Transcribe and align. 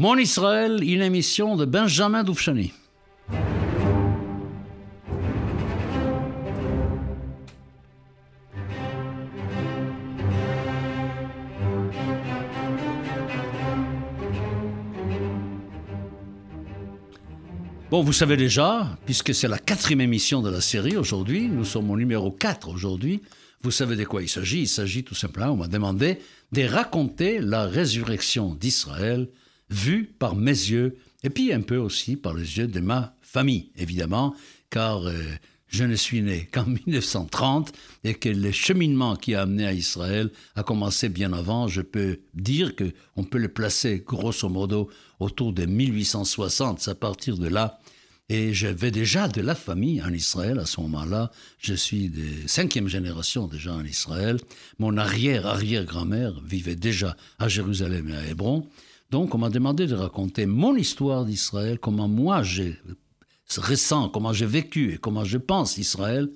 Mon 0.00 0.16
Israël, 0.16 0.82
une 0.82 1.02
émission 1.02 1.56
de 1.56 1.66
Benjamin 1.66 2.24
Doufchani. 2.24 2.72
Bon, 17.90 18.02
vous 18.02 18.14
savez 18.14 18.38
déjà, 18.38 18.96
puisque 19.04 19.34
c'est 19.34 19.48
la 19.48 19.58
quatrième 19.58 20.00
émission 20.00 20.40
de 20.40 20.48
la 20.48 20.62
série 20.62 20.96
aujourd'hui, 20.96 21.46
nous 21.46 21.66
sommes 21.66 21.90
au 21.90 21.98
numéro 21.98 22.30
4 22.30 22.70
aujourd'hui, 22.70 23.20
vous 23.62 23.70
savez 23.70 23.96
de 23.96 24.04
quoi 24.04 24.22
il 24.22 24.30
s'agit 24.30 24.60
Il 24.60 24.68
s'agit 24.68 25.04
tout 25.04 25.14
simplement, 25.14 25.50
on 25.50 25.56
m'a 25.56 25.68
demandé, 25.68 26.20
de 26.52 26.62
raconter 26.62 27.38
la 27.40 27.66
résurrection 27.66 28.54
d'Israël 28.54 29.28
vue 29.70 30.12
par 30.18 30.34
mes 30.34 30.50
yeux, 30.50 30.96
et 31.22 31.30
puis 31.30 31.52
un 31.52 31.60
peu 31.60 31.76
aussi 31.76 32.16
par 32.16 32.34
les 32.34 32.58
yeux 32.58 32.66
de 32.66 32.80
ma 32.80 33.14
famille, 33.22 33.70
évidemment, 33.76 34.34
car 34.70 35.06
euh, 35.06 35.22
je 35.70 35.84
ne 35.84 35.94
suis 35.94 36.20
né 36.20 36.48
qu'en 36.52 36.66
1930 36.86 37.72
et 38.04 38.14
que 38.14 38.28
le 38.28 38.50
cheminement 38.50 39.16
qui 39.16 39.34
a 39.34 39.42
amené 39.42 39.66
à 39.66 39.72
Israël 39.72 40.30
a 40.56 40.62
commencé 40.62 41.08
bien 41.08 41.32
avant. 41.32 41.68
Je 41.68 41.80
peux 41.80 42.18
dire 42.34 42.74
que 42.76 42.92
on 43.16 43.24
peut 43.24 43.38
le 43.38 43.48
placer 43.48 44.02
grosso 44.04 44.48
modo 44.48 44.90
autour 45.20 45.52
de 45.52 45.64
1860. 45.64 46.80
C'est 46.80 46.90
à 46.90 46.94
partir 46.94 47.38
de 47.38 47.48
là. 47.48 47.78
Et 48.28 48.54
j'avais 48.54 48.92
déjà 48.92 49.26
de 49.26 49.40
la 49.40 49.56
famille 49.56 50.00
en 50.02 50.12
Israël 50.12 50.60
à 50.60 50.66
ce 50.66 50.80
moment-là. 50.82 51.32
Je 51.58 51.74
suis 51.74 52.10
de 52.10 52.46
cinquième 52.46 52.86
génération 52.86 53.48
déjà 53.48 53.74
en 53.74 53.84
Israël. 53.84 54.38
Mon 54.78 54.96
arrière-arrière-grand-mère 54.96 56.40
vivait 56.44 56.76
déjà 56.76 57.16
à 57.40 57.48
Jérusalem 57.48 58.08
et 58.08 58.14
à 58.14 58.26
Hébron. 58.28 58.68
Donc 59.10 59.34
on 59.34 59.38
m'a 59.38 59.50
demandé 59.50 59.86
de 59.86 59.94
raconter 59.94 60.46
mon 60.46 60.76
histoire 60.76 61.24
d'Israël, 61.24 61.78
comment 61.78 62.08
moi 62.08 62.42
j'ai 62.42 62.76
récent, 63.56 64.08
comment 64.08 64.32
j'ai 64.32 64.46
vécu 64.46 64.94
et 64.94 64.98
comment 64.98 65.24
je 65.24 65.38
pense 65.38 65.78
Israël, 65.78 66.30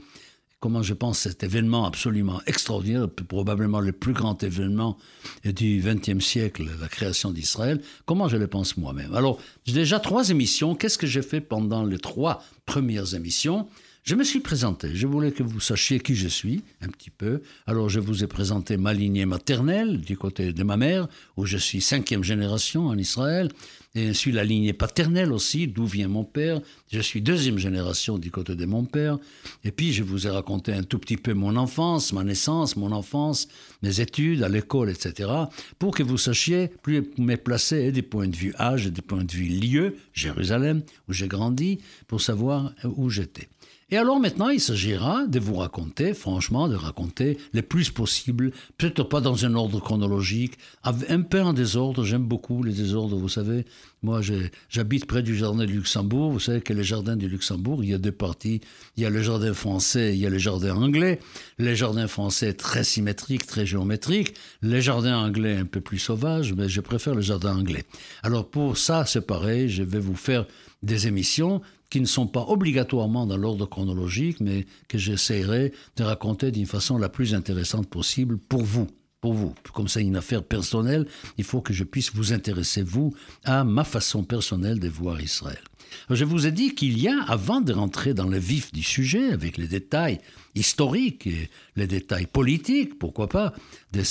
comment 0.59 0.83
je 0.83 0.95
pense 0.95 1.21
cet 1.21 1.45
événement 1.45 1.85
absolument 1.85 2.41
extraordinaire, 2.47 3.09
probablement 3.29 3.81
le 3.81 3.93
plus 3.93 4.15
grand 4.15 4.43
événement 4.43 4.99
du 5.45 5.83
XXe 5.85 6.25
siècle, 6.25 6.65
la 6.81 6.89
création 6.89 7.31
d'Israël, 7.31 7.81
comment 8.07 8.29
je 8.29 8.39
le 8.39 8.47
pense 8.49 8.77
moi-même? 8.77 9.15
Alors, 9.15 9.39
j'ai 9.65 9.75
déjà 9.75 10.01
trois 10.01 10.31
émissions. 10.31 10.75
Qu'est-ce 10.75 10.99
que 10.99 11.07
j'ai 11.07 11.23
fait 11.23 11.41
pendant 11.41 11.85
les 11.85 11.99
trois 11.99 12.43
premières 12.67 13.15
émissions? 13.15 13.69
Je 14.05 14.17
me 14.17 14.23
suis 14.23 14.41
présenté, 14.41 14.91
je 14.95 15.07
voulais 15.07 15.33
que 15.33 15.43
vous 15.43 15.61
sachiez 15.61 15.99
qui 15.99 16.15
je 16.15 16.29
suis, 16.29 16.63
un 16.83 16.89
petit 16.89 17.09
peu. 17.09 17.41
Alors 17.67 17.89
je 17.89 18.01
vous 18.01 18.23
ai 18.23 18.27
présenté 18.27 18.77
ma 18.77 18.93
lignée 18.93 19.25
maternelle 19.25 19.99
du 19.99 20.19
côté 20.19 20.53
de 20.53 20.63
ma 20.63 20.77
mère, 20.77 21.09
où 21.39 21.47
je 21.47 21.57
suis 21.57 21.81
cinquième 21.81 22.23
génération 22.23 22.89
en 22.89 22.99
Israël, 22.99 23.49
et 23.95 24.09
ainsi 24.09 24.31
la 24.31 24.45
lignée 24.45 24.75
paternelle 24.75 25.33
aussi, 25.33 25.69
d'où 25.69 25.87
vient 25.87 26.09
mon 26.09 26.23
père. 26.25 26.61
Je 26.93 27.01
suis 27.01 27.23
deuxième 27.23 27.57
génération 27.57 28.19
du 28.19 28.31
côté 28.31 28.55
de 28.55 28.67
mon 28.67 28.85
père. 28.85 29.19
Et 29.65 29.71
puis 29.71 29.95
je 29.95 30.03
vous 30.03 30.27
ai 30.27 30.31
raconté 30.31 30.75
un 30.75 30.83
tout 30.83 30.99
petit 30.99 31.17
peu 31.17 31.33
mon 31.33 31.57
enfance, 31.57 32.13
ma 32.13 32.25
naissance, 32.25 32.77
mon 32.77 32.93
enfance, 32.93 33.49
mes 33.83 34.03
études 34.03 34.43
à 34.43 34.51
l'école, 34.51 34.91
etc. 34.91 35.31
Pour 35.79 35.95
que 35.95 36.03
vous 36.03 36.19
sachiez 36.19 36.69
plus 36.83 37.09
me 37.17 37.37
placer 37.37 37.91
des 37.91 38.03
points 38.03 38.29
de 38.29 38.37
vue 38.37 38.55
âge 38.59 38.87
et 38.87 38.91
des 38.91 39.01
points 39.01 39.25
de 39.25 39.33
vue 39.33 39.47
lieu, 39.47 39.97
Jérusalem, 40.13 40.83
où 41.09 41.15
j'ai 41.15 41.29
grandi, 41.29 41.79
pour 42.07 42.21
savoir 42.21 42.75
où 42.85 43.09
j'étais. 43.09 43.49
Et 43.95 43.97
alors 43.97 44.19
maintenant, 44.19 44.49
il 44.49 44.59
s'agira 44.59 45.25
de 45.29 45.39
vous 45.39 45.55
raconter, 45.55 46.15
franchement, 46.15 46.67
de 46.67 46.75
raconter 46.75 47.39
le 47.53 47.63
plus 47.63 47.91
possible, 47.91 48.51
peut-être 48.77 49.05
pas 49.05 49.21
dans 49.21 49.47
un 49.47 49.55
ordre 49.55 49.79
chronologique, 49.79 50.55
un 50.83 51.21
peu 51.21 51.41
en 51.41 51.53
désordre. 51.53 52.03
J'aime 52.03 52.25
beaucoup 52.25 52.65
les 52.65 52.73
désordres, 52.73 53.17
vous 53.17 53.29
savez. 53.29 53.65
Moi, 54.03 54.21
j'habite 54.69 55.07
près 55.07 55.23
du 55.23 55.37
jardin 55.37 55.65
du 55.65 55.75
Luxembourg. 55.75 56.33
Vous 56.33 56.41
savez 56.41 56.61
que 56.61 56.73
le 56.73 56.83
jardin 56.83 57.15
du 57.15 57.29
Luxembourg, 57.29 57.85
il 57.85 57.91
y 57.91 57.95
a 57.95 57.99
deux 57.99 58.11
parties. 58.11 58.63
Il 58.97 59.05
y 59.05 59.07
a 59.07 59.11
le 59.11 59.23
jardin 59.23 59.55
français, 59.55 60.13
il 60.13 60.19
y 60.19 60.27
a 60.27 60.31
le 60.31 60.39
jardin 60.39 60.75
anglais. 60.75 61.21
Le 61.59 61.73
jardin 61.77 62.09
français 62.09 62.53
très 62.53 62.83
symétrique, 62.83 63.47
très 63.47 63.65
géométrique. 63.65 64.35
Le 64.61 64.81
jardin 64.81 65.17
anglais 65.19 65.57
un 65.57 65.67
peu 65.67 65.81
plus 65.81 66.01
sauvage, 66.01 66.53
mais 66.53 66.69
je 66.69 66.81
préfère 66.81 67.15
le 67.15 67.23
jardin 67.23 67.57
anglais. 67.57 67.85
Alors 68.25 68.51
pour 68.51 68.77
ça, 68.77 69.07
c'est 69.07 69.25
pareil. 69.25 69.69
Je 69.69 69.85
vais 69.85 70.01
vous 70.01 70.17
faire 70.17 70.47
des 70.83 71.07
émissions 71.07 71.63
qui 71.95 72.01
ne 72.01 72.07
sont 72.07 72.27
pas 72.27 72.45
obligatoirement 72.49 73.25
dans 73.25 73.37
l'ordre 73.37 73.67
chronologique, 73.67 74.41
mais 74.41 74.67
que 74.89 74.99
j'essaierai 74.99 75.73
de 75.95 76.03
raconter 76.03 76.51
d'une 76.51 76.67
façon 76.67 76.99
la 76.99 77.09
plus 77.09 77.37
intéressante 77.37 77.87
possible 77.87 78.37
pour 78.37 78.65
vous. 78.65 78.89
Pour 79.21 79.33
vous. 79.33 79.55
Comme 79.73 79.87
c'est 79.87 80.03
une 80.03 80.17
affaire 80.17 80.43
personnelle, 80.43 81.07
il 81.39 81.45
faut 81.45 81.61
que 81.61 81.73
je 81.73 81.85
puisse 81.85 82.13
vous 82.13 82.33
intéresser, 82.33 82.83
vous, 82.83 83.15
à 83.45 83.63
ma 83.63 83.85
façon 83.85 84.25
personnelle 84.25 84.81
de 84.81 84.89
voir 84.89 85.21
Israël. 85.21 85.63
je 86.11 86.25
vous 86.25 86.49
ai 86.49 86.51
dit 86.51 86.75
qu'il 86.75 86.99
y 86.99 87.07
a, 87.07 87.23
avant 87.29 87.61
de 87.61 87.73
rentrer 87.73 88.13
dans 88.13 88.27
le 88.27 88.39
vif 88.39 88.73
du 88.73 88.83
sujet, 88.83 89.29
avec 89.29 89.57
les 89.57 89.69
détails 89.69 90.19
historiques 90.57 91.29
et 91.29 91.49
les 91.77 91.87
détails 91.87 92.27
politiques, 92.27 92.99
pourquoi 92.99 93.29
pas, 93.29 93.55
de, 93.93 94.03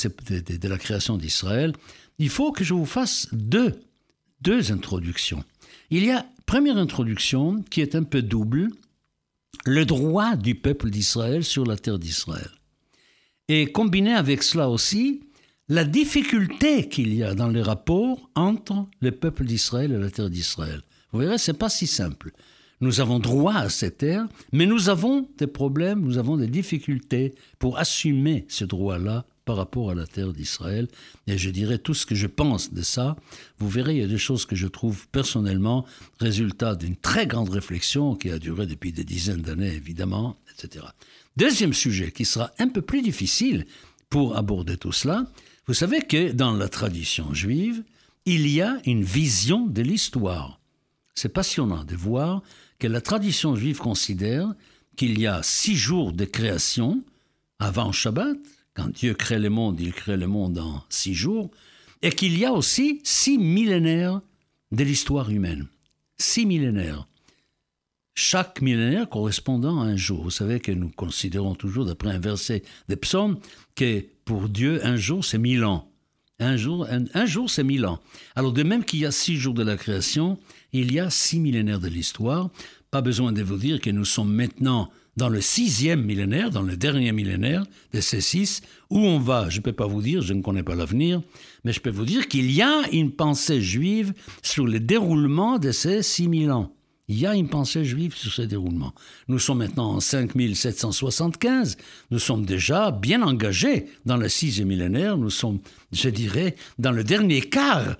de, 0.55 0.67
la 0.69 0.77
création 0.77 1.17
d'Israël, 1.17 1.73
il 2.17 2.29
faut 2.29 2.53
que 2.53 2.63
je 2.63 2.73
vous 2.73 2.85
fasse 2.85 3.27
deux, 3.33 3.73
deux 4.39 4.71
introductions. 4.71 5.43
Il 5.89 6.05
y 6.05 6.11
a 6.11 6.25
première 6.53 6.77
introduction 6.77 7.63
qui 7.71 7.81
est 7.81 7.95
un 7.95 8.03
peu 8.03 8.21
double, 8.21 8.69
le 9.65 9.85
droit 9.85 10.35
du 10.35 10.53
peuple 10.53 10.91
d'Israël 10.91 11.43
sur 11.43 11.65
la 11.65 11.77
terre 11.77 11.97
d'Israël. 11.97 12.51
Et 13.47 13.71
combiné 13.71 14.13
avec 14.13 14.43
cela 14.43 14.69
aussi, 14.69 15.23
la 15.67 15.83
difficulté 15.83 16.87
qu'il 16.89 17.11
y 17.15 17.23
a 17.23 17.33
dans 17.33 17.47
les 17.47 17.63
rapports 17.63 18.29
entre 18.35 18.85
le 18.99 19.09
peuple 19.09 19.45
d'Israël 19.45 19.93
et 19.93 19.97
la 19.97 20.11
terre 20.11 20.29
d'Israël. 20.29 20.83
Vous 21.11 21.21
verrez, 21.21 21.39
c'est 21.39 21.57
pas 21.57 21.69
si 21.69 21.87
simple. 21.87 22.29
Nous 22.81 23.01
avons 23.01 23.17
droit 23.17 23.55
à 23.55 23.69
cette 23.69 23.97
terre, 23.97 24.27
mais 24.51 24.67
nous 24.67 24.89
avons 24.89 25.27
des 25.39 25.47
problèmes, 25.47 26.01
nous 26.01 26.19
avons 26.19 26.37
des 26.37 26.45
difficultés 26.45 27.33
pour 27.57 27.79
assumer 27.79 28.45
ce 28.47 28.63
droit-là 28.63 29.25
par 29.45 29.57
rapport 29.57 29.91
à 29.91 29.95
la 29.95 30.07
terre 30.07 30.33
d'Israël. 30.33 30.87
Et 31.27 31.37
je 31.37 31.49
dirais 31.49 31.77
tout 31.77 31.93
ce 31.93 32.05
que 32.05 32.15
je 32.15 32.27
pense 32.27 32.73
de 32.73 32.81
ça. 32.81 33.15
Vous 33.59 33.69
verrez, 33.69 33.95
il 33.95 34.01
y 34.01 34.03
a 34.03 34.07
des 34.07 34.17
choses 34.17 34.45
que 34.45 34.55
je 34.55 34.67
trouve 34.67 35.07
personnellement 35.09 35.85
résultat 36.19 36.75
d'une 36.75 36.95
très 36.95 37.27
grande 37.27 37.49
réflexion 37.49 38.15
qui 38.15 38.29
a 38.29 38.39
duré 38.39 38.65
depuis 38.65 38.91
des 38.91 39.03
dizaines 39.03 39.41
d'années, 39.41 39.73
évidemment, 39.73 40.37
etc. 40.51 40.85
Deuxième 41.35 41.73
sujet 41.73 42.11
qui 42.11 42.25
sera 42.25 42.51
un 42.59 42.67
peu 42.67 42.81
plus 42.81 43.01
difficile 43.01 43.65
pour 44.09 44.37
aborder 44.37 44.77
tout 44.77 44.91
cela. 44.91 45.25
Vous 45.67 45.73
savez 45.73 46.01
que 46.01 46.31
dans 46.31 46.53
la 46.53 46.69
tradition 46.69 47.33
juive, 47.33 47.83
il 48.25 48.47
y 48.47 48.61
a 48.61 48.77
une 48.85 49.03
vision 49.03 49.65
de 49.65 49.81
l'histoire. 49.81 50.59
C'est 51.15 51.29
passionnant 51.29 51.83
de 51.83 51.95
voir 51.95 52.41
que 52.79 52.87
la 52.87 53.01
tradition 53.01 53.55
juive 53.55 53.77
considère 53.77 54.53
qu'il 54.95 55.19
y 55.19 55.27
a 55.27 55.41
six 55.43 55.75
jours 55.75 56.13
de 56.13 56.25
création 56.25 57.03
avant 57.59 57.91
Shabbat, 57.91 58.37
quand 58.73 58.89
Dieu 58.89 59.13
crée 59.13 59.39
le 59.39 59.49
monde, 59.49 59.79
il 59.79 59.93
crée 59.93 60.17
le 60.17 60.27
monde 60.27 60.57
en 60.59 60.83
six 60.89 61.13
jours, 61.13 61.51
et 62.01 62.11
qu'il 62.11 62.37
y 62.37 62.45
a 62.45 62.51
aussi 62.51 63.01
six 63.03 63.37
millénaires 63.37 64.21
de 64.71 64.83
l'histoire 64.83 65.29
humaine. 65.29 65.67
Six 66.17 66.45
millénaires. 66.45 67.07
Chaque 68.15 68.61
millénaire 68.61 69.09
correspondant 69.09 69.81
à 69.81 69.85
un 69.85 69.95
jour. 69.95 70.23
Vous 70.23 70.31
savez 70.31 70.59
que 70.59 70.71
nous 70.71 70.89
considérons 70.89 71.55
toujours, 71.55 71.85
d'après 71.85 72.11
un 72.11 72.19
verset 72.19 72.63
des 72.87 72.95
psaumes, 72.95 73.39
que 73.75 74.05
pour 74.25 74.49
Dieu, 74.49 74.85
un 74.85 74.95
jour, 74.95 75.25
c'est 75.25 75.37
mille 75.37 75.63
ans. 75.63 75.89
Un 76.39 76.57
jour, 76.57 76.87
un, 76.89 77.25
jour 77.25 77.49
c'est 77.49 77.63
mille 77.63 77.85
ans. 77.85 77.99
Alors, 78.35 78.53
de 78.53 78.63
même 78.63 78.83
qu'il 78.83 78.99
y 78.99 79.05
a 79.05 79.11
six 79.11 79.37
jours 79.37 79.53
de 79.53 79.63
la 79.63 79.77
création, 79.77 80.39
il 80.73 80.91
y 80.91 80.99
a 80.99 81.09
six 81.09 81.39
millénaires 81.39 81.79
de 81.79 81.87
l'histoire. 81.87 82.49
Pas 82.91 83.01
besoin 83.01 83.31
de 83.31 83.41
vous 83.41 83.57
dire 83.57 83.79
que 83.79 83.89
nous 83.89 84.05
sommes 84.05 84.33
maintenant 84.33 84.91
dans 85.15 85.29
le 85.29 85.41
sixième 85.41 86.03
millénaire, 86.03 86.49
dans 86.49 86.61
le 86.61 86.75
dernier 86.75 87.11
millénaire 87.11 87.65
de 87.93 88.01
ces 88.01 88.21
six, 88.21 88.61
où 88.89 88.99
on 88.99 89.19
va, 89.19 89.49
je 89.49 89.57
ne 89.57 89.63
peux 89.63 89.73
pas 89.73 89.87
vous 89.87 90.01
dire, 90.01 90.21
je 90.21 90.33
ne 90.33 90.41
connais 90.41 90.63
pas 90.63 90.75
l'avenir, 90.75 91.21
mais 91.63 91.73
je 91.73 91.79
peux 91.79 91.91
vous 91.91 92.05
dire 92.05 92.27
qu'il 92.27 92.51
y 92.51 92.61
a 92.61 92.81
une 92.91 93.11
pensée 93.11 93.61
juive 93.61 94.13
sur 94.41 94.65
le 94.65 94.79
déroulement 94.79 95.59
de 95.59 95.71
ces 95.71 96.01
six 96.01 96.27
mille 96.27 96.51
ans. 96.51 96.73
Il 97.09 97.19
y 97.19 97.25
a 97.25 97.35
une 97.35 97.49
pensée 97.49 97.83
juive 97.83 98.15
sur 98.15 98.31
ce 98.31 98.41
déroulement. 98.41 98.93
Nous 99.27 99.37
sommes 99.37 99.57
maintenant 99.57 99.95
en 99.95 99.99
5775. 99.99 101.77
Nous 102.11 102.19
sommes 102.19 102.45
déjà 102.45 102.91
bien 102.91 103.21
engagés 103.21 103.87
dans 104.05 104.15
le 104.15 104.29
sixième 104.29 104.69
millénaire. 104.69 105.17
Nous 105.17 105.29
sommes, 105.29 105.59
je 105.91 106.07
dirais, 106.07 106.55
dans 106.79 106.93
le 106.93 107.03
dernier 107.03 107.41
quart. 107.41 107.97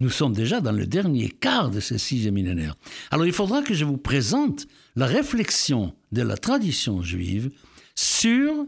Nous 0.00 0.10
sommes 0.10 0.32
déjà 0.32 0.60
dans 0.60 0.72
le 0.72 0.86
dernier 0.86 1.28
quart 1.28 1.70
de 1.70 1.78
ce 1.78 1.98
sixième 1.98 2.34
millénaire. 2.34 2.74
Alors 3.12 3.26
il 3.26 3.32
faudra 3.32 3.62
que 3.62 3.74
je 3.74 3.84
vous 3.84 3.96
présente 3.96 4.66
la 4.96 5.06
réflexion 5.06 5.94
de 6.10 6.22
la 6.22 6.36
tradition 6.36 7.00
juive 7.02 7.50
sur 7.94 8.66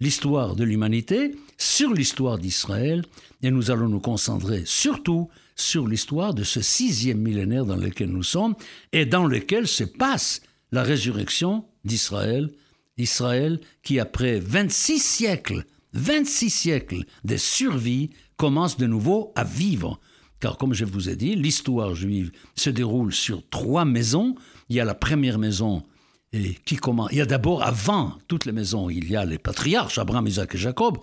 l'histoire 0.00 0.56
de 0.56 0.64
l'humanité, 0.64 1.36
sur 1.58 1.92
l'histoire 1.92 2.38
d'Israël, 2.38 3.04
et 3.42 3.50
nous 3.50 3.70
allons 3.70 3.88
nous 3.88 4.00
concentrer 4.00 4.62
surtout 4.64 5.28
sur 5.56 5.86
l'histoire 5.86 6.32
de 6.32 6.42
ce 6.42 6.62
sixième 6.62 7.18
millénaire 7.20 7.66
dans 7.66 7.76
lequel 7.76 8.08
nous 8.08 8.22
sommes 8.22 8.54
et 8.92 9.04
dans 9.04 9.26
lequel 9.26 9.68
se 9.68 9.84
passe 9.84 10.40
la 10.72 10.82
résurrection 10.82 11.66
d'Israël, 11.84 12.50
Israël 12.96 13.60
qui 13.82 14.00
après 14.00 14.40
26 14.40 14.98
siècles, 14.98 15.66
26 15.92 16.48
siècles 16.50 17.04
de 17.24 17.36
survie, 17.36 18.10
commence 18.38 18.78
de 18.78 18.86
nouveau 18.86 19.32
à 19.36 19.44
vivre 19.44 20.00
car 20.42 20.58
comme 20.58 20.74
je 20.74 20.84
vous 20.84 21.08
ai 21.08 21.14
dit, 21.14 21.36
l'histoire 21.36 21.94
juive 21.94 22.32
se 22.56 22.68
déroule 22.68 23.12
sur 23.12 23.48
trois 23.48 23.84
maisons. 23.84 24.34
Il 24.68 24.74
y 24.74 24.80
a 24.80 24.84
la 24.84 24.96
première 24.96 25.38
maison 25.38 25.84
et 26.32 26.54
qui 26.64 26.74
commence. 26.74 27.10
Il 27.12 27.18
y 27.18 27.20
a 27.20 27.26
d'abord, 27.26 27.62
avant 27.62 28.18
toutes 28.26 28.44
les 28.44 28.50
maisons, 28.50 28.90
il 28.90 29.08
y 29.08 29.14
a 29.14 29.24
les 29.24 29.38
patriarches, 29.38 29.98
Abraham, 29.98 30.26
Isaac 30.26 30.56
et 30.56 30.58
Jacob, 30.58 30.98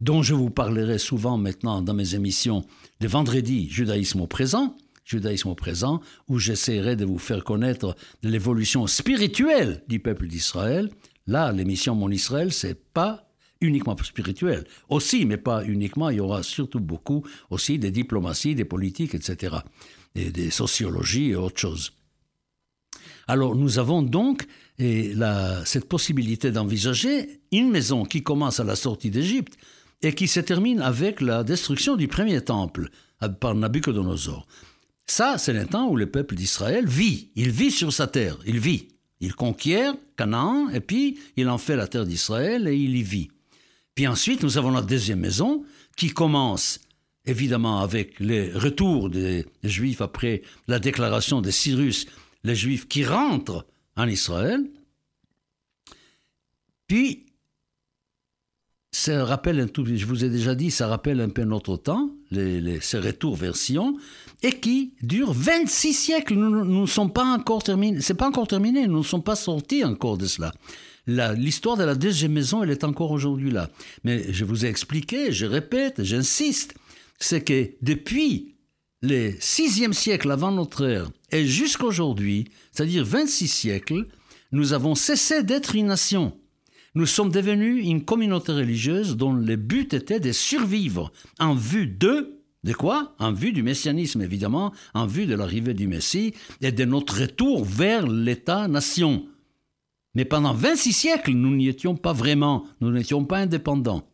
dont 0.00 0.22
je 0.22 0.32
vous 0.32 0.48
parlerai 0.48 0.96
souvent 0.96 1.36
maintenant 1.36 1.82
dans 1.82 1.92
mes 1.92 2.14
émissions 2.14 2.64
de 3.00 3.08
vendredi, 3.08 3.68
judaïsme 3.68 4.22
au 4.22 4.26
présent, 4.26 4.74
judaïsme 5.04 5.50
au 5.50 5.54
présent, 5.54 6.00
où 6.28 6.38
j'essaierai 6.38 6.96
de 6.96 7.04
vous 7.04 7.18
faire 7.18 7.44
connaître 7.44 7.94
l'évolution 8.22 8.86
spirituelle 8.86 9.82
du 9.86 10.00
peuple 10.00 10.28
d'Israël. 10.28 10.88
Là, 11.26 11.52
l'émission 11.52 11.94
Mon 11.94 12.10
Israël, 12.10 12.54
c'est 12.54 12.82
pas 12.94 13.31
uniquement 13.62 13.96
spirituel. 14.02 14.64
Aussi, 14.90 15.24
mais 15.24 15.38
pas 15.38 15.64
uniquement, 15.64 16.10
il 16.10 16.18
y 16.18 16.20
aura 16.20 16.42
surtout 16.42 16.80
beaucoup 16.80 17.24
aussi 17.48 17.78
des 17.78 17.90
diplomaties, 17.90 18.54
des 18.54 18.66
politiques, 18.66 19.14
etc. 19.14 19.56
Et 20.14 20.30
des 20.30 20.50
sociologies 20.50 21.30
et 21.30 21.36
autres 21.36 21.58
choses. 21.58 21.92
Alors 23.26 23.56
nous 23.56 23.78
avons 23.78 24.02
donc 24.02 24.46
cette 24.78 25.88
possibilité 25.88 26.50
d'envisager 26.50 27.40
une 27.52 27.70
maison 27.70 28.04
qui 28.04 28.22
commence 28.22 28.60
à 28.60 28.64
la 28.64 28.76
sortie 28.76 29.10
d'Égypte 29.10 29.56
et 30.02 30.12
qui 30.12 30.26
se 30.26 30.40
termine 30.40 30.80
avec 30.80 31.20
la 31.20 31.44
destruction 31.44 31.96
du 31.96 32.08
premier 32.08 32.40
temple 32.40 32.90
par 33.40 33.54
Nabucodonosor. 33.54 34.46
Ça, 35.06 35.38
c'est 35.38 35.52
le 35.52 35.66
temps 35.66 35.88
où 35.88 35.96
le 35.96 36.10
peuple 36.10 36.34
d'Israël 36.34 36.86
vit. 36.86 37.30
Il 37.36 37.50
vit 37.50 37.70
sur 37.70 37.92
sa 37.92 38.08
terre. 38.08 38.38
Il 38.44 38.58
vit. 38.58 38.88
Il 39.20 39.34
conquiert 39.34 39.94
Canaan 40.16 40.68
et 40.70 40.80
puis 40.80 41.20
il 41.36 41.48
en 41.48 41.58
fait 41.58 41.76
la 41.76 41.86
terre 41.86 42.06
d'Israël 42.06 42.66
et 42.66 42.76
il 42.76 42.96
y 42.96 43.02
vit. 43.04 43.30
Puis 43.94 44.06
ensuite, 44.06 44.42
nous 44.42 44.58
avons 44.58 44.70
la 44.70 44.82
deuxième 44.82 45.20
maison 45.20 45.64
qui 45.96 46.10
commence 46.10 46.80
évidemment 47.24 47.80
avec 47.80 48.18
le 48.20 48.56
retour 48.56 49.10
des 49.10 49.46
Juifs 49.62 50.00
après 50.00 50.42
la 50.66 50.78
déclaration 50.78 51.40
de 51.40 51.50
Cyrus, 51.50 52.06
les 52.44 52.54
Juifs 52.56 52.88
qui 52.88 53.04
rentrent 53.04 53.66
en 53.96 54.08
Israël. 54.08 54.64
Puis, 56.88 57.26
ça 58.90 59.24
rappelle 59.24 59.60
un 59.60 59.68
tout, 59.68 59.86
je 59.86 60.04
vous 60.04 60.24
ai 60.24 60.28
déjà 60.28 60.54
dit, 60.54 60.70
ça 60.70 60.86
rappelle 60.86 61.20
un 61.20 61.30
peu 61.30 61.44
notre 61.44 61.76
temps, 61.76 62.10
les, 62.30 62.80
ces 62.80 62.98
retours 62.98 63.36
vers 63.36 63.56
Sion, 63.56 63.96
et 64.42 64.52
qui 64.52 64.94
dure 65.02 65.32
26 65.32 65.92
siècles. 65.92 66.34
Nous 66.34 66.82
ne 66.82 66.86
sommes 66.86 67.12
pas 67.12 67.24
encore 67.24 67.62
terminés, 67.62 68.00
c'est 68.00 68.14
pas 68.14 68.28
encore 68.28 68.48
terminé, 68.48 68.86
nous 68.86 68.98
ne 68.98 69.04
sommes 69.04 69.22
pas 69.22 69.36
sortis 69.36 69.84
encore 69.84 70.18
de 70.18 70.26
cela. 70.26 70.52
L'histoire 71.06 71.76
de 71.76 71.84
la 71.84 71.94
deuxième 71.94 72.32
maison, 72.32 72.62
elle 72.62 72.70
est 72.70 72.84
encore 72.84 73.10
aujourd'hui 73.10 73.50
là. 73.50 73.70
Mais 74.04 74.32
je 74.32 74.44
vous 74.44 74.64
ai 74.64 74.68
expliqué, 74.68 75.32
je 75.32 75.46
répète, 75.46 76.02
j'insiste, 76.02 76.74
c'est 77.18 77.42
que 77.42 77.70
depuis 77.82 78.54
le 79.00 79.32
sixième 79.40 79.92
siècle 79.92 80.30
avant 80.30 80.52
notre 80.52 80.86
ère 80.86 81.10
et 81.32 81.44
jusqu'à 81.44 81.86
aujourd'hui, 81.86 82.48
c'est-à-dire 82.70 83.04
26 83.04 83.48
siècles, 83.48 84.06
nous 84.52 84.74
avons 84.74 84.94
cessé 84.94 85.42
d'être 85.42 85.74
une 85.74 85.86
nation. 85.86 86.36
Nous 86.94 87.06
sommes 87.06 87.32
devenus 87.32 87.84
une 87.84 88.04
communauté 88.04 88.52
religieuse 88.52 89.16
dont 89.16 89.32
le 89.32 89.56
but 89.56 89.94
était 89.94 90.20
de 90.20 90.30
survivre 90.30 91.10
en 91.38 91.54
vue 91.54 91.86
de 91.86 92.41
de 92.64 92.72
quoi? 92.72 93.14
En 93.18 93.32
vue 93.32 93.52
du 93.52 93.62
messianisme, 93.62 94.22
évidemment, 94.22 94.72
en 94.94 95.06
vue 95.06 95.26
de 95.26 95.34
l'arrivée 95.34 95.74
du 95.74 95.88
Messie 95.88 96.34
et 96.60 96.70
de 96.72 96.84
notre 96.84 97.20
retour 97.20 97.64
vers 97.64 98.06
l'État-nation. 98.06 99.26
Mais 100.14 100.24
pendant 100.24 100.52
26 100.52 100.92
siècles, 100.92 101.32
nous 101.32 101.56
n'y 101.56 101.68
étions 101.68 101.96
pas 101.96 102.12
vraiment, 102.12 102.64
nous 102.80 102.92
n'étions 102.92 103.24
pas 103.24 103.38
indépendants. 103.38 104.08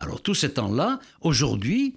Alors 0.00 0.22
tout 0.22 0.34
ce 0.34 0.46
temps-là, 0.46 1.00
aujourd'hui, 1.20 1.96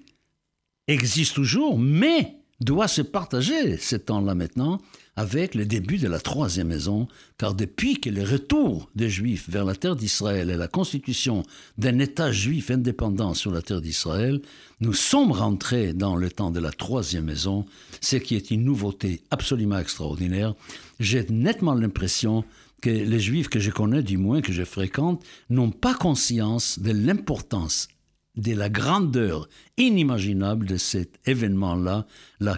existe 0.87 1.35
toujours, 1.35 1.79
mais 1.79 2.39
doit 2.59 2.87
se 2.87 3.01
partager 3.01 3.77
ce 3.77 3.95
temps-là 3.95 4.35
maintenant 4.35 4.79
avec 5.19 5.53
le 5.53 5.65
début 5.65 5.97
de 5.97 6.07
la 6.07 6.21
troisième 6.21 6.69
maison, 6.69 7.09
car 7.37 7.53
depuis 7.53 7.99
que 7.99 8.09
le 8.09 8.23
retour 8.23 8.89
des 8.95 9.09
Juifs 9.09 9.49
vers 9.49 9.65
la 9.65 9.75
terre 9.75 9.97
d'Israël 9.97 10.49
et 10.49 10.55
la 10.55 10.69
constitution 10.69 11.43
d'un 11.77 11.99
État 11.99 12.31
juif 12.31 12.71
indépendant 12.71 13.33
sur 13.33 13.51
la 13.51 13.61
terre 13.61 13.81
d'Israël, 13.81 14.39
nous 14.79 14.93
sommes 14.93 15.33
rentrés 15.33 15.91
dans 15.91 16.15
le 16.15 16.31
temps 16.31 16.51
de 16.51 16.61
la 16.61 16.71
troisième 16.71 17.25
maison, 17.25 17.65
ce 17.99 18.15
qui 18.15 18.37
est 18.37 18.49
une 18.49 18.63
nouveauté 18.63 19.21
absolument 19.29 19.77
extraordinaire. 19.79 20.55
J'ai 21.01 21.25
nettement 21.29 21.73
l'impression 21.73 22.45
que 22.81 22.89
les 22.89 23.19
juifs 23.19 23.49
que 23.49 23.59
je 23.59 23.71
connais, 23.71 24.03
du 24.03 24.17
moins 24.17 24.39
que 24.39 24.53
je 24.53 24.63
fréquente, 24.63 25.21
n'ont 25.49 25.71
pas 25.71 25.95
conscience 25.95 26.79
de 26.79 26.91
l'importance, 26.91 27.89
de 28.37 28.53
la 28.53 28.69
grandeur 28.69 29.49
inimaginable 29.75 30.65
de 30.65 30.77
cet 30.77 31.19
événement-là, 31.25 32.07
la, 32.39 32.55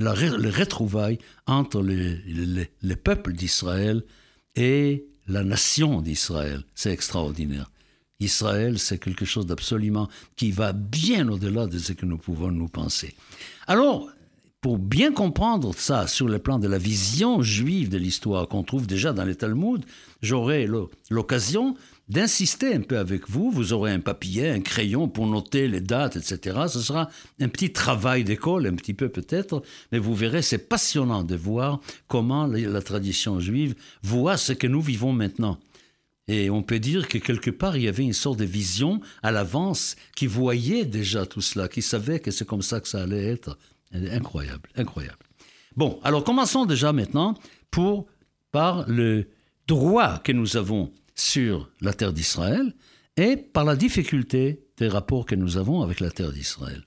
la 0.00 0.14
le 0.14 0.50
retrouvaille 0.50 1.18
entre 1.46 1.82
le, 1.82 2.94
peuple 2.94 3.32
d'Israël 3.34 4.02
et 4.56 5.06
la 5.28 5.44
nation 5.44 6.00
d'Israël. 6.00 6.64
C'est 6.74 6.92
extraordinaire. 6.92 7.70
Israël, 8.18 8.78
c'est 8.78 8.98
quelque 8.98 9.24
chose 9.24 9.46
d'absolument 9.46 10.08
qui 10.36 10.50
va 10.50 10.72
bien 10.72 11.28
au-delà 11.28 11.66
de 11.66 11.78
ce 11.78 11.92
que 11.92 12.06
nous 12.06 12.18
pouvons 12.18 12.50
nous 12.50 12.68
penser. 12.68 13.14
Alors, 13.66 14.10
pour 14.60 14.78
bien 14.78 15.12
comprendre 15.12 15.74
ça 15.74 16.06
sur 16.06 16.28
le 16.28 16.38
plan 16.38 16.58
de 16.58 16.68
la 16.68 16.76
vision 16.76 17.40
juive 17.40 17.88
de 17.88 17.96
l'histoire 17.96 18.46
qu'on 18.48 18.62
trouve 18.62 18.86
déjà 18.86 19.14
dans 19.14 19.24
les 19.24 19.36
Talmud, 19.36 19.84
j'aurai 20.20 20.68
l'occasion 21.08 21.76
d'insister 22.10 22.74
un 22.74 22.82
peu 22.82 22.98
avec 22.98 23.30
vous. 23.30 23.50
Vous 23.50 23.72
aurez 23.72 23.92
un 23.92 24.00
papier, 24.00 24.50
un 24.50 24.60
crayon 24.60 25.08
pour 25.08 25.26
noter 25.26 25.68
les 25.68 25.80
dates, 25.80 26.16
etc. 26.16 26.58
Ce 26.68 26.80
sera 26.80 27.08
un 27.40 27.48
petit 27.48 27.72
travail 27.72 28.24
d'école, 28.24 28.66
un 28.66 28.74
petit 28.74 28.94
peu 28.94 29.08
peut-être, 29.08 29.62
mais 29.92 29.98
vous 29.98 30.14
verrez, 30.14 30.42
c'est 30.42 30.68
passionnant 30.68 31.22
de 31.22 31.36
voir 31.36 31.80
comment 32.08 32.46
la 32.46 32.82
tradition 32.82 33.40
juive 33.40 33.74
voit 34.02 34.36
ce 34.36 34.52
que 34.52 34.66
nous 34.66 34.82
vivons 34.82 35.12
maintenant. 35.12 35.58
Et 36.26 36.50
on 36.50 36.62
peut 36.62 36.78
dire 36.78 37.08
que 37.08 37.18
quelque 37.18 37.50
part, 37.50 37.76
il 37.76 37.84
y 37.84 37.88
avait 37.88 38.04
une 38.04 38.12
sorte 38.12 38.38
de 38.38 38.44
vision 38.44 39.00
à 39.22 39.30
l'avance 39.30 39.96
qui 40.14 40.26
voyait 40.26 40.84
déjà 40.84 41.26
tout 41.26 41.40
cela, 41.40 41.68
qui 41.68 41.82
savait 41.82 42.20
que 42.20 42.30
c'est 42.30 42.46
comme 42.46 42.62
ça 42.62 42.80
que 42.80 42.88
ça 42.88 43.02
allait 43.02 43.24
être. 43.24 43.56
Incroyable, 43.92 44.68
incroyable. 44.76 45.18
Bon, 45.76 45.98
alors 46.04 46.22
commençons 46.22 46.66
déjà 46.66 46.92
maintenant 46.92 47.34
pour, 47.72 48.06
par 48.52 48.88
le 48.88 49.28
droit 49.66 50.18
que 50.18 50.30
nous 50.30 50.56
avons 50.56 50.92
sur 51.20 51.70
la 51.80 51.92
terre 51.92 52.12
d'Israël 52.12 52.74
et 53.16 53.36
par 53.36 53.64
la 53.64 53.76
difficulté 53.76 54.64
des 54.78 54.88
rapports 54.88 55.26
que 55.26 55.34
nous 55.34 55.56
avons 55.56 55.82
avec 55.82 56.00
la 56.00 56.10
terre 56.10 56.32
d'Israël. 56.32 56.82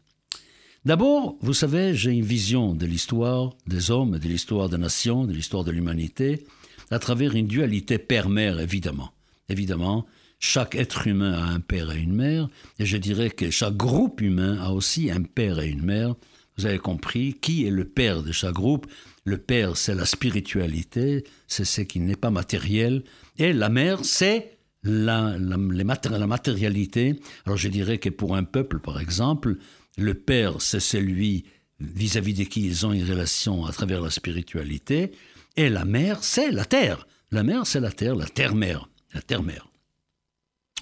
D'abord, 0.85 1.37
vous 1.41 1.53
savez, 1.53 1.95
j'ai 1.95 2.11
une 2.11 2.25
vision 2.25 2.73
de 2.73 2.85
l'histoire 2.85 3.53
des 3.67 3.91
hommes, 3.91 4.19
de 4.19 4.27
l'histoire 4.27 4.67
des 4.67 4.77
nations, 4.77 5.25
de 5.25 5.31
l'histoire 5.31 5.63
de 5.63 5.71
l'humanité, 5.71 6.45
à 6.91 6.99
travers 6.99 7.35
une 7.35 7.47
dualité 7.47 7.97
père-mère, 7.97 8.59
évidemment. 8.59 9.11
Évidemment, 9.47 10.05
chaque 10.39 10.75
être 10.75 11.07
humain 11.07 11.33
a 11.33 11.45
un 11.45 11.61
père 11.61 11.91
et 11.91 12.01
une 12.01 12.13
mère, 12.13 12.49
et 12.79 12.85
je 12.85 12.97
dirais 12.97 13.29
que 13.29 13.49
chaque 13.49 13.77
groupe 13.77 14.19
humain 14.19 14.59
a 14.59 14.71
aussi 14.71 15.09
un 15.09 15.23
père 15.23 15.59
et 15.59 15.69
une 15.69 15.85
mère, 15.85 16.15
vous 16.57 16.65
avez 16.65 16.79
compris 16.79 17.33
qui 17.33 17.65
est 17.65 17.71
le 17.71 17.85
père 17.85 18.23
de 18.23 18.31
chaque 18.31 18.53
groupe? 18.53 18.87
Le 19.25 19.37
père, 19.37 19.77
c'est 19.77 19.95
la 19.95 20.05
spiritualité, 20.05 21.23
c'est 21.47 21.65
ce 21.65 21.81
qui 21.81 21.99
n'est 21.99 22.15
pas 22.15 22.29
matériel. 22.29 23.03
Et 23.37 23.53
la 23.53 23.69
mère, 23.69 24.03
c'est 24.03 24.57
la, 24.83 25.37
la, 25.37 26.27
matérialité. 26.27 27.19
Alors 27.45 27.57
je 27.57 27.69
dirais 27.69 27.97
que 27.97 28.09
pour 28.09 28.35
un 28.35 28.43
peuple, 28.43 28.79
par 28.79 28.99
exemple, 28.99 29.57
le 29.97 30.13
père, 30.13 30.61
c'est 30.61 30.79
celui 30.79 31.45
vis-à-vis 31.79 32.33
de 32.33 32.43
qui 32.43 32.65
ils 32.65 32.85
ont 32.85 32.93
une 32.93 33.09
relation 33.09 33.65
à 33.65 33.71
travers 33.71 34.01
la 34.01 34.09
spiritualité. 34.09 35.11
Et 35.55 35.69
la 35.69 35.85
mère, 35.85 36.23
c'est 36.23 36.51
la 36.51 36.65
terre. 36.65 37.07
La 37.31 37.43
mère, 37.43 37.65
c'est 37.65 37.79
la 37.79 37.91
terre, 37.91 38.15
la 38.15 38.27
terre-mère. 38.27 38.89
La 39.13 39.21
terre-mère. 39.21 39.69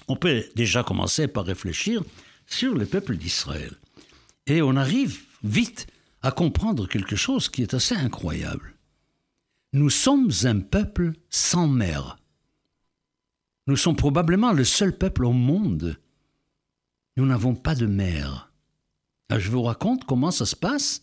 On 0.08 0.16
peut 0.16 0.44
déjà 0.56 0.82
commencer 0.82 1.28
par 1.28 1.44
réfléchir 1.44 2.02
sur 2.46 2.74
le 2.74 2.86
peuple 2.86 3.16
d'Israël. 3.16 3.72
Et 4.46 4.62
on 4.62 4.76
arrive 4.76 5.20
vite 5.42 5.86
à 6.22 6.30
comprendre 6.30 6.86
quelque 6.86 7.16
chose 7.16 7.48
qui 7.48 7.62
est 7.62 7.74
assez 7.74 7.94
incroyable. 7.94 8.76
Nous 9.72 9.90
sommes 9.90 10.30
un 10.44 10.60
peuple 10.60 11.12
sans 11.30 11.66
mère. 11.66 12.18
Nous 13.66 13.76
sommes 13.76 13.96
probablement 13.96 14.52
le 14.52 14.64
seul 14.64 14.96
peuple 14.96 15.24
au 15.24 15.32
monde. 15.32 15.98
Nous 17.16 17.26
n'avons 17.26 17.54
pas 17.54 17.74
de 17.74 17.86
mère. 17.86 18.52
Ah, 19.28 19.38
je 19.38 19.50
vous 19.50 19.62
raconte 19.62 20.04
comment 20.04 20.30
ça 20.30 20.46
se 20.46 20.56
passe. 20.56 21.02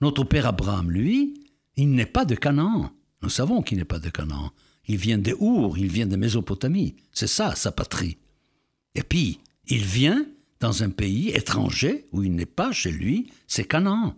Notre 0.00 0.24
père 0.24 0.46
Abraham, 0.46 0.90
lui, 0.90 1.34
il 1.76 1.90
n'est 1.90 2.06
pas 2.06 2.24
de 2.24 2.34
Canaan. 2.34 2.92
Nous 3.22 3.28
savons 3.28 3.62
qu'il 3.62 3.78
n'est 3.78 3.84
pas 3.84 4.00
de 4.00 4.10
Canaan. 4.10 4.50
Il 4.88 4.96
vient 4.96 5.18
de 5.18 5.32
Our, 5.38 5.78
il 5.78 5.86
vient 5.86 6.06
de 6.06 6.16
Mésopotamie. 6.16 6.96
C'est 7.12 7.28
ça, 7.28 7.54
sa 7.54 7.70
patrie. 7.70 8.18
Et 8.96 9.02
puis, 9.04 9.38
il 9.68 9.84
vient 9.84 10.26
dans 10.62 10.84
un 10.84 10.90
pays 10.90 11.30
étranger 11.30 12.06
où 12.12 12.22
il 12.22 12.32
n'est 12.34 12.46
pas 12.46 12.70
chez 12.70 12.92
lui, 12.92 13.30
c'est 13.48 13.64
Canaan. 13.64 14.14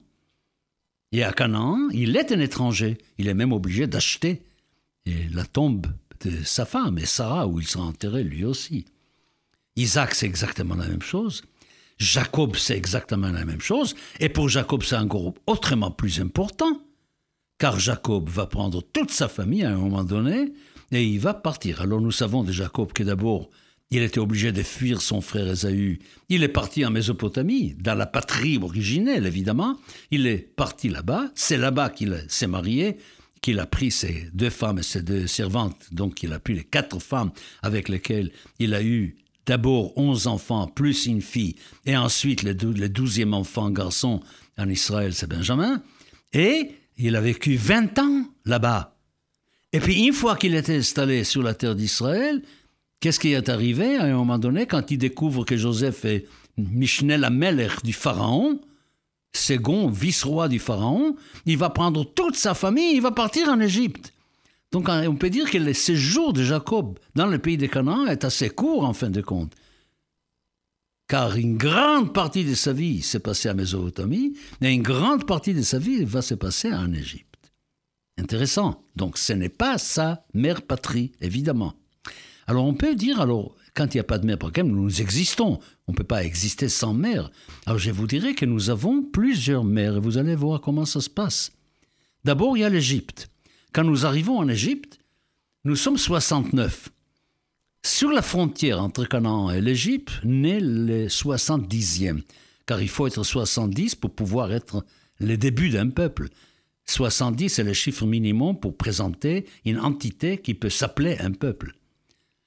Et 1.11 1.25
à 1.25 1.33
Canaan, 1.33 1.89
il 1.93 2.17
est 2.17 2.33
un 2.33 2.39
étranger. 2.39 2.99
Il 3.17 3.29
est 3.29 3.35
même 3.35 3.53
obligé 3.53 3.87
d'acheter 3.87 4.43
la 5.07 5.45
tombe 5.45 5.87
de 6.21 6.45
sa 6.45 6.67
femme 6.67 6.99
et 6.99 7.07
Sarah, 7.07 7.47
où 7.47 7.61
il 7.61 7.67
sera 7.67 7.85
enterré 7.85 8.23
lui 8.23 8.45
aussi. 8.45 8.85
Isaac, 9.77 10.15
c'est 10.15 10.27
exactement 10.27 10.75
la 10.75 10.87
même 10.87 11.03
chose. 11.03 11.43
Jacob, 11.99 12.57
c'est 12.57 12.77
exactement 12.77 13.31
la 13.31 13.47
même 13.47 13.61
chose. 13.61 13.95
Et 14.21 14.29
pour 14.29 14.51
Jacob, 14.51 14.83
c'est 14.83 14.97
encore 14.97 15.33
autrement 15.47 15.91
plus 15.91 16.21
important. 16.21 16.79
Car 17.59 17.79
Jacob 17.79 18.29
va 18.29 18.47
prendre 18.47 18.83
toute 18.83 19.11
sa 19.11 19.29
famille 19.29 19.65
à 19.65 19.71
un 19.71 19.79
moment 19.79 20.05
donné 20.05 20.53
et 20.93 21.05
il 21.05 21.21
va 21.21 21.33
partir. 21.33 21.81
Alors 21.81 22.03
nous 22.03 22.11
savons 22.13 22.45
de 22.45 22.53
Jacob 22.53 22.93
que 22.93 23.03
d'abord, 23.03 23.49
il 23.95 24.03
était 24.03 24.19
obligé 24.19 24.51
de 24.51 24.63
fuir 24.63 25.01
son 25.01 25.21
frère 25.21 25.49
Ésaü. 25.49 26.01
Il 26.29 26.43
est 26.43 26.49
parti 26.49 26.85
en 26.85 26.91
Mésopotamie, 26.91 27.75
dans 27.79 27.95
la 27.95 28.07
patrie 28.07 28.59
originelle 28.59 29.25
évidemment. 29.25 29.79
Il 30.11 30.27
est 30.27 30.39
parti 30.39 30.89
là-bas. 30.89 31.31
C'est 31.37 31.57
là-bas 31.57 31.91
qu'il 31.91 32.25
s'est 32.29 32.49
marié, 32.49 32.97
qu'il 33.41 33.61
a 33.61 33.67
pris 33.67 33.93
ses 33.93 34.29
deux 34.33 34.51
femmes 34.51 34.79
et 34.79 34.83
ses 34.83 35.03
deux 35.03 35.29
servantes. 35.29 35.77
Donc 35.93 36.25
il 36.25 36.33
a 36.33 36.41
pris 36.41 36.55
les 36.55 36.65
quatre 36.65 36.99
femmes 36.99 37.31
avec 37.63 37.89
lesquelles 37.89 38.33
il 38.59 38.75
a 38.75 38.83
eu 38.83 39.17
d'abord 39.47 39.97
onze 39.97 40.27
enfants 40.27 40.67
plus 40.67 41.07
une 41.07 41.23
fille. 41.23 41.55
Et 41.87 41.97
ensuite 41.97 42.43
le, 42.43 42.55
douzième 42.55 43.33
enfant 43.33 43.71
garçon 43.71 44.21
en 44.59 44.69
Israël, 44.69 45.15
c'est 45.15 45.29
Benjamin. 45.29 45.83
Et 46.33 46.73
il 46.97 47.15
a 47.15 47.21
vécu 47.21 47.55
20 47.55 47.99
ans 48.01 48.25
là-bas. 48.45 48.97
Et 49.73 49.79
puis 49.79 50.05
une 50.05 50.13
fois 50.13 50.37
qu'il 50.37 50.55
était 50.57 50.77
installé 50.77 51.23
sur 51.23 51.43
la 51.43 51.55
terre 51.55 51.77
d'Israël, 51.77 52.43
Qu'est-ce 53.05 53.21
qui 53.21 53.33
est 53.33 53.51
arrivé 53.51 53.99
à 53.99 54.05
un 54.05 54.15
moment 54.15 54.39
donné 54.39 54.65
quand 54.65 54.91
il 54.91 54.97
découvre 54.97 55.45
que 55.45 55.59
Joseph 55.59 56.07
est 56.07 56.27
Mishnel 56.57 57.25
Ameler 57.25 57.69
du 57.85 57.93
Pharaon, 57.93 58.59
second 59.31 59.91
vice-roi 59.91 60.49
du 60.49 60.59
Pharaon, 60.59 61.15
il 61.45 61.59
va 61.59 61.69
prendre 61.69 62.05
toute 62.05 62.35
sa 62.35 62.55
famille, 62.55 62.95
il 62.95 63.03
va 63.03 63.11
partir 63.11 63.51
en 63.51 63.61
Égypte. 63.61 64.15
Donc 64.73 64.89
on 64.89 65.17
peut 65.17 65.29
dire 65.29 65.51
que 65.51 65.59
le 65.59 65.75
séjour 65.75 66.33
de 66.33 66.43
Jacob 66.43 66.99
dans 67.15 67.27
le 67.27 67.39
pays 67.39 67.59
de 67.59 67.67
Canaan 67.67 68.07
est 68.07 68.25
assez 68.25 68.49
court 68.49 68.87
en 68.87 68.95
fin 68.95 69.11
de 69.11 69.21
compte. 69.21 69.53
Car 71.07 71.37
une 71.37 71.59
grande 71.59 72.15
partie 72.15 72.47
de 72.47 72.55
sa 72.55 72.73
vie 72.73 73.03
s'est 73.03 73.21
passée 73.21 73.51
à 73.51 73.55
Mésopotamie, 73.55 74.33
mais 74.63 74.75
une 74.75 74.83
grande 74.83 75.27
partie 75.27 75.53
de 75.53 75.61
sa 75.61 75.79
vie 75.79 76.07
va 76.07 76.23
se 76.23 76.33
passer 76.33 76.73
en 76.73 76.91
Égypte. 76.95 77.53
Intéressant. 78.17 78.83
Donc 78.97 79.19
ce 79.19 79.35
n'est 79.35 79.51
pas 79.51 79.77
sa 79.77 80.25
mère 80.33 80.63
patrie, 80.63 81.13
évidemment. 81.21 81.75
Alors 82.47 82.65
on 82.65 82.75
peut 82.75 82.95
dire, 82.95 83.21
alors, 83.21 83.55
quand 83.75 83.95
il 83.95 83.97
n'y 83.97 84.01
a 84.01 84.05
pas 84.05 84.19
de 84.19 84.27
mer, 84.27 84.39
par 84.39 84.51
exemple, 84.51 84.71
nous 84.71 85.01
existons. 85.01 85.59
On 85.87 85.93
ne 85.93 85.97
peut 85.97 86.05
pas 86.05 86.25
exister 86.25 86.69
sans 86.69 86.95
mer. 86.95 87.31
Alors 87.67 87.79
je 87.79 87.91
vous 87.91 88.07
dirais 88.07 88.35
que 88.35 88.47
nous 88.47 88.71
avons 88.71 89.03
plusieurs 89.03 89.65
mers 89.65 89.97
et 89.97 90.01
vous 90.01 90.19
allez 90.19 90.35
voir 90.35 90.61
comment 90.61 90.85
ça 90.85 91.01
se 91.01 91.11
passe. 91.11 91.53
D'abord, 92.25 92.57
il 92.57 92.61
y 92.61 92.65
a 92.65 92.69
l'Égypte. 92.69 93.31
Quand 93.73 93.85
nous 93.85 94.07
arrivons 94.07 94.39
en 94.39 94.49
Égypte, 94.49 94.99
nous 95.65 95.77
sommes 95.77 95.99
69. 95.99 96.91
Sur 97.85 98.13
la 98.13 98.23
frontière 98.23 98.81
entre 98.81 99.05
Canaan 99.05 99.51
et 99.51 99.61
l'Égypte 99.61 100.13
naît 100.25 100.61
le 100.61 101.09
70e, 101.09 102.23
car 102.67 102.81
il 102.81 102.89
faut 102.89 103.07
être 103.07 103.25
70 103.25 103.95
pour 103.97 104.15
pouvoir 104.15 104.53
être 104.53 104.85
le 105.19 105.37
début 105.37 105.71
d'un 105.71 105.91
peuple. 105.91 106.29
70 106.87 107.59
est 107.59 107.65
le 107.65 107.73
chiffre 107.73 108.07
minimum 108.07 108.59
pour 108.59 108.77
présenter 108.77 109.47
une 109.65 109.81
entité 109.81 110.39
qui 110.39 110.55
peut 110.55 110.71
s'appeler 110.71 111.19
un 111.19 111.33
peuple. 111.33 111.75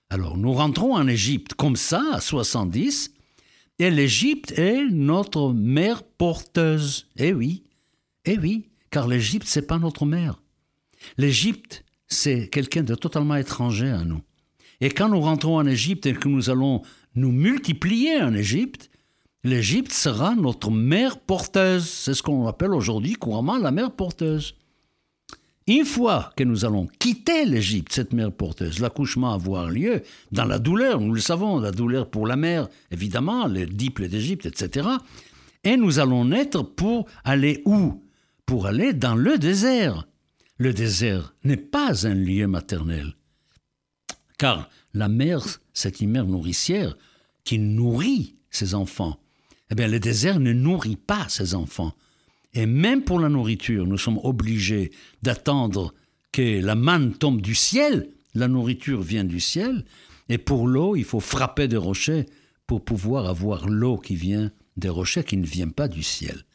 Alors 0.10 0.38
nous 0.38 0.54
rentrons 0.54 0.96
en 0.96 1.08
Égypte 1.08 1.54
comme 1.54 1.76
ça, 1.76 2.02
à 2.14 2.22
70, 2.22 3.14
et 3.80 3.92
l'Égypte 3.92 4.54
est 4.58 4.86
notre 4.90 5.52
mère 5.52 6.04
porteuse. 6.04 7.08
Eh 7.18 7.34
oui, 7.34 7.64
eh 8.26 8.38
oui, 8.38 8.70
car 8.90 9.08
l'Égypte, 9.08 9.48
c'est 9.48 9.68
pas 9.68 9.80
notre 9.80 10.06
mère. 10.06 10.42
L'Égypte, 11.18 11.84
c'est 12.08 12.48
quelqu'un 12.48 12.84
de 12.84 12.96
totalement 12.96 13.36
étranger 13.36 13.90
à 13.90 14.04
nous. 14.06 14.22
Et 14.80 14.90
quand 14.90 15.10
nous 15.10 15.22
rentrons 15.22 15.58
en 15.58 15.66
Égypte 15.66 16.06
et 16.06 16.14
que 16.14 16.28
nous 16.28 16.50
allons 16.50 16.84
nous 17.16 17.32
multiplier 17.32 18.22
en 18.22 18.34
Égypte, 18.34 18.90
l'Égypte 19.44 19.92
sera 19.92 20.36
notre 20.36 20.72
mère 20.72 21.20
porteuse. 21.20 21.88
C'est 21.88 22.14
ce 22.14 22.24
qu'on 22.24 22.48
appelle 22.48 22.74
aujourd'hui 22.74 23.14
couramment 23.14 23.58
la 23.58 23.72
mère 23.72 23.92
porteuse. 23.92 24.56
Une 25.68 25.84
fois 25.84 26.32
que 26.38 26.46
nous 26.46 26.64
allons 26.64 26.88
quitter 26.98 27.46
l'Égypte, 27.46 27.92
cette 27.92 28.14
mère 28.14 28.32
porteuse, 28.32 28.80
l'accouchement 28.80 29.34
avoir 29.34 29.70
lieu 29.70 30.02
dans 30.32 30.46
la 30.46 30.60
douleur, 30.60 31.02
nous 31.02 31.14
le 31.14 31.20
savons, 31.20 31.60
la 31.60 31.72
douleur 31.72 32.10
pour 32.10 32.26
la 32.26 32.38
mère, 32.38 32.70
évidemment, 32.90 33.48
les 33.48 33.66
diples 33.66 34.08
d'Égypte, 34.08 34.46
etc. 34.46 34.88
Et 35.66 35.76
nous 35.76 36.00
allons 36.00 36.24
naître 36.24 36.64
pour 36.64 37.06
aller 37.26 37.62
où? 37.66 38.02
Pour 38.46 38.66
aller 38.68 38.94
dans 38.94 39.16
le 39.16 39.38
désert. 39.38 40.08
Le 40.58 40.72
désert 40.72 41.36
n'est 41.44 41.58
pas 41.58 42.08
un 42.08 42.14
lieu 42.14 42.48
maternel. 42.48 43.16
Car 44.38 44.70
la 44.94 45.10
mère, 45.10 45.44
c'est 45.74 46.00
une 46.00 46.12
mère 46.12 46.26
nourricière 46.26 46.96
qui 47.44 47.60
nourrit 47.60 48.36
ses 48.50 48.74
enfants. 48.74 49.20
Eh 49.70 49.76
bien, 49.76 49.90
le 49.90 50.00
désert 50.00 50.40
ne 50.40 50.54
nourrit 50.54 50.96
pas 50.96 51.28
ses 51.28 51.56
enfants. 51.56 51.94
Et 52.58 52.66
même 52.66 53.04
pour 53.04 53.20
la 53.20 53.30
nourriture, 53.30 53.86
nous 53.86 54.00
sommes 54.00 54.20
obligés 54.24 54.90
d'attendre 55.22 55.94
que 56.32 56.60
la 56.60 56.74
manne 56.74 57.14
tombe 57.14 57.40
du 57.40 57.54
ciel. 57.54 58.10
La 58.34 58.48
nourriture 58.48 59.04
vient 59.04 59.24
du 59.24 59.40
ciel. 59.40 59.86
Et 60.28 60.40
pour 60.40 60.68
l'eau, 60.68 60.96
il 60.96 61.04
faut 61.04 61.20
frapper 61.20 61.68
des 61.68 61.78
rochers 61.78 62.26
pour 62.66 62.84
pouvoir 62.84 63.28
avoir 63.28 63.70
l'eau 63.70 63.98
qui 63.98 64.16
vient 64.16 64.52
des 64.76 64.90
rochers 64.90 65.24
qui 65.24 65.38
ne 65.38 65.46
viennent 65.46 65.72
pas 65.72 65.88
du 65.88 66.02
ciel. 66.02 66.46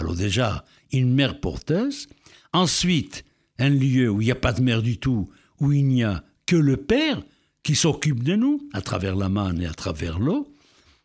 Alors 0.00 0.16
déjà, 0.16 0.64
une 0.90 1.14
mer 1.14 1.38
porteuse. 1.38 2.08
Ensuite, 2.52 3.24
un 3.60 3.68
lieu 3.68 4.10
où 4.10 4.20
il 4.20 4.24
n'y 4.24 4.32
a 4.32 4.34
pas 4.34 4.52
de 4.52 4.60
mer 4.60 4.82
du 4.82 4.98
tout, 4.98 5.30
où 5.60 5.70
il 5.70 5.86
n'y 5.86 6.02
a 6.02 6.24
que 6.46 6.56
le 6.56 6.78
Père 6.78 7.22
qui 7.62 7.76
s'occupe 7.76 8.24
de 8.24 8.34
nous 8.34 8.68
à 8.72 8.80
travers 8.80 9.14
la 9.14 9.28
manne 9.28 9.62
et 9.62 9.66
à 9.66 9.72
travers 9.72 10.18
l'eau. 10.18 10.52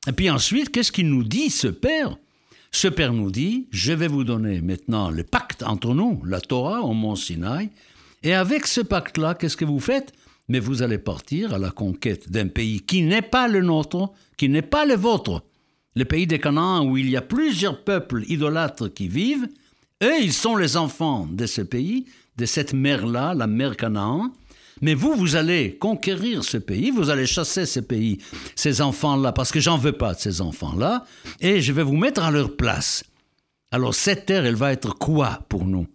Et 0.08 0.12
puis 0.12 0.32
ensuite, 0.32 0.72
qu'est-ce 0.72 0.92
qu'il 0.92 1.08
nous 1.08 1.24
dit, 1.24 1.52
ce 1.52 1.68
Père? 1.68 2.18
Ce 2.72 2.88
Père 2.88 3.14
nous 3.14 3.32
dit, 3.32 3.68
je 3.72 3.94
vais 3.94 4.08
vous 4.08 4.24
donner 4.24 4.62
maintenant 4.62 5.10
le 5.10 5.24
pacte 5.24 5.64
entre 5.64 5.94
nous, 5.94 6.22
la 6.26 6.40
Torah 6.40 6.82
au 6.82 6.94
mont 6.94 7.16
Sinaï, 7.16 7.70
et 8.24 8.34
avec 8.34 8.68
ce 8.68 8.82
pacte-là, 8.82 9.34
qu'est-ce 9.34 9.58
que 9.58 9.66
vous 9.66 9.80
faites? 9.80 10.14
Mais 10.50 10.60
vous 10.60 10.82
allez 10.82 10.98
partir 10.98 11.54
à 11.54 11.58
la 11.58 11.72
conquête 11.72 12.32
d'un 12.32 12.48
pays 12.48 12.82
qui 12.82 13.02
n'est 13.04 13.22
pas 13.22 13.48
le 13.48 13.62
nôtre, 13.62 14.12
qui 14.38 14.50
n'est 14.50 14.62
pas 14.62 14.86
le 14.86 14.96
vôtre. 14.96 15.44
Le 15.96 16.06
pays 16.06 16.28
des 16.28 16.40
Canaan 16.40 16.86
où 16.86 16.98
il 16.98 17.10
y 17.10 17.18
a 17.18 17.22
plusieurs 17.22 17.84
peuples 17.84 18.24
idolâtres 18.28 18.94
qui 18.94 19.08
vivent, 19.08 19.48
eux, 20.04 20.22
ils 20.22 20.34
sont 20.34 20.56
les 20.56 20.78
enfants 20.78 21.28
de 21.32 21.46
ce 21.46 21.62
pays, 21.62 22.06
de 22.38 22.46
cette 22.46 22.74
mer-là, 22.74 23.34
la 23.34 23.48
mer 23.48 23.76
Canaan, 23.76 24.32
mais 24.82 24.94
vous, 24.94 25.16
vous 25.16 25.36
allez 25.36 25.78
conquérir 25.78 26.44
ce 26.44 26.58
pays, 26.58 26.92
vous 26.92 27.10
allez 27.10 27.26
chasser 27.26 27.66
ce 27.66 27.80
pays, 27.80 28.20
ces 28.56 28.82
enfants-là, 28.82 29.32
parce 29.32 29.52
que 29.52 29.60
j'en 29.60 29.78
veux 29.78 29.92
pas 29.92 30.14
de 30.14 30.20
ces 30.20 30.42
enfants-là, 30.42 31.06
et 31.40 31.62
je 31.62 31.74
vais 31.74 31.84
vous 31.84 31.98
mettre 31.98 32.24
à 32.24 32.32
leur 32.32 32.56
place. 32.56 33.04
Alors 33.72 33.94
cette 33.94 34.26
terre, 34.26 34.46
elle 34.46 34.56
va 34.56 34.72
être 34.72 34.98
quoi 34.98 35.46
pour 35.50 35.66
nous? 35.66 35.88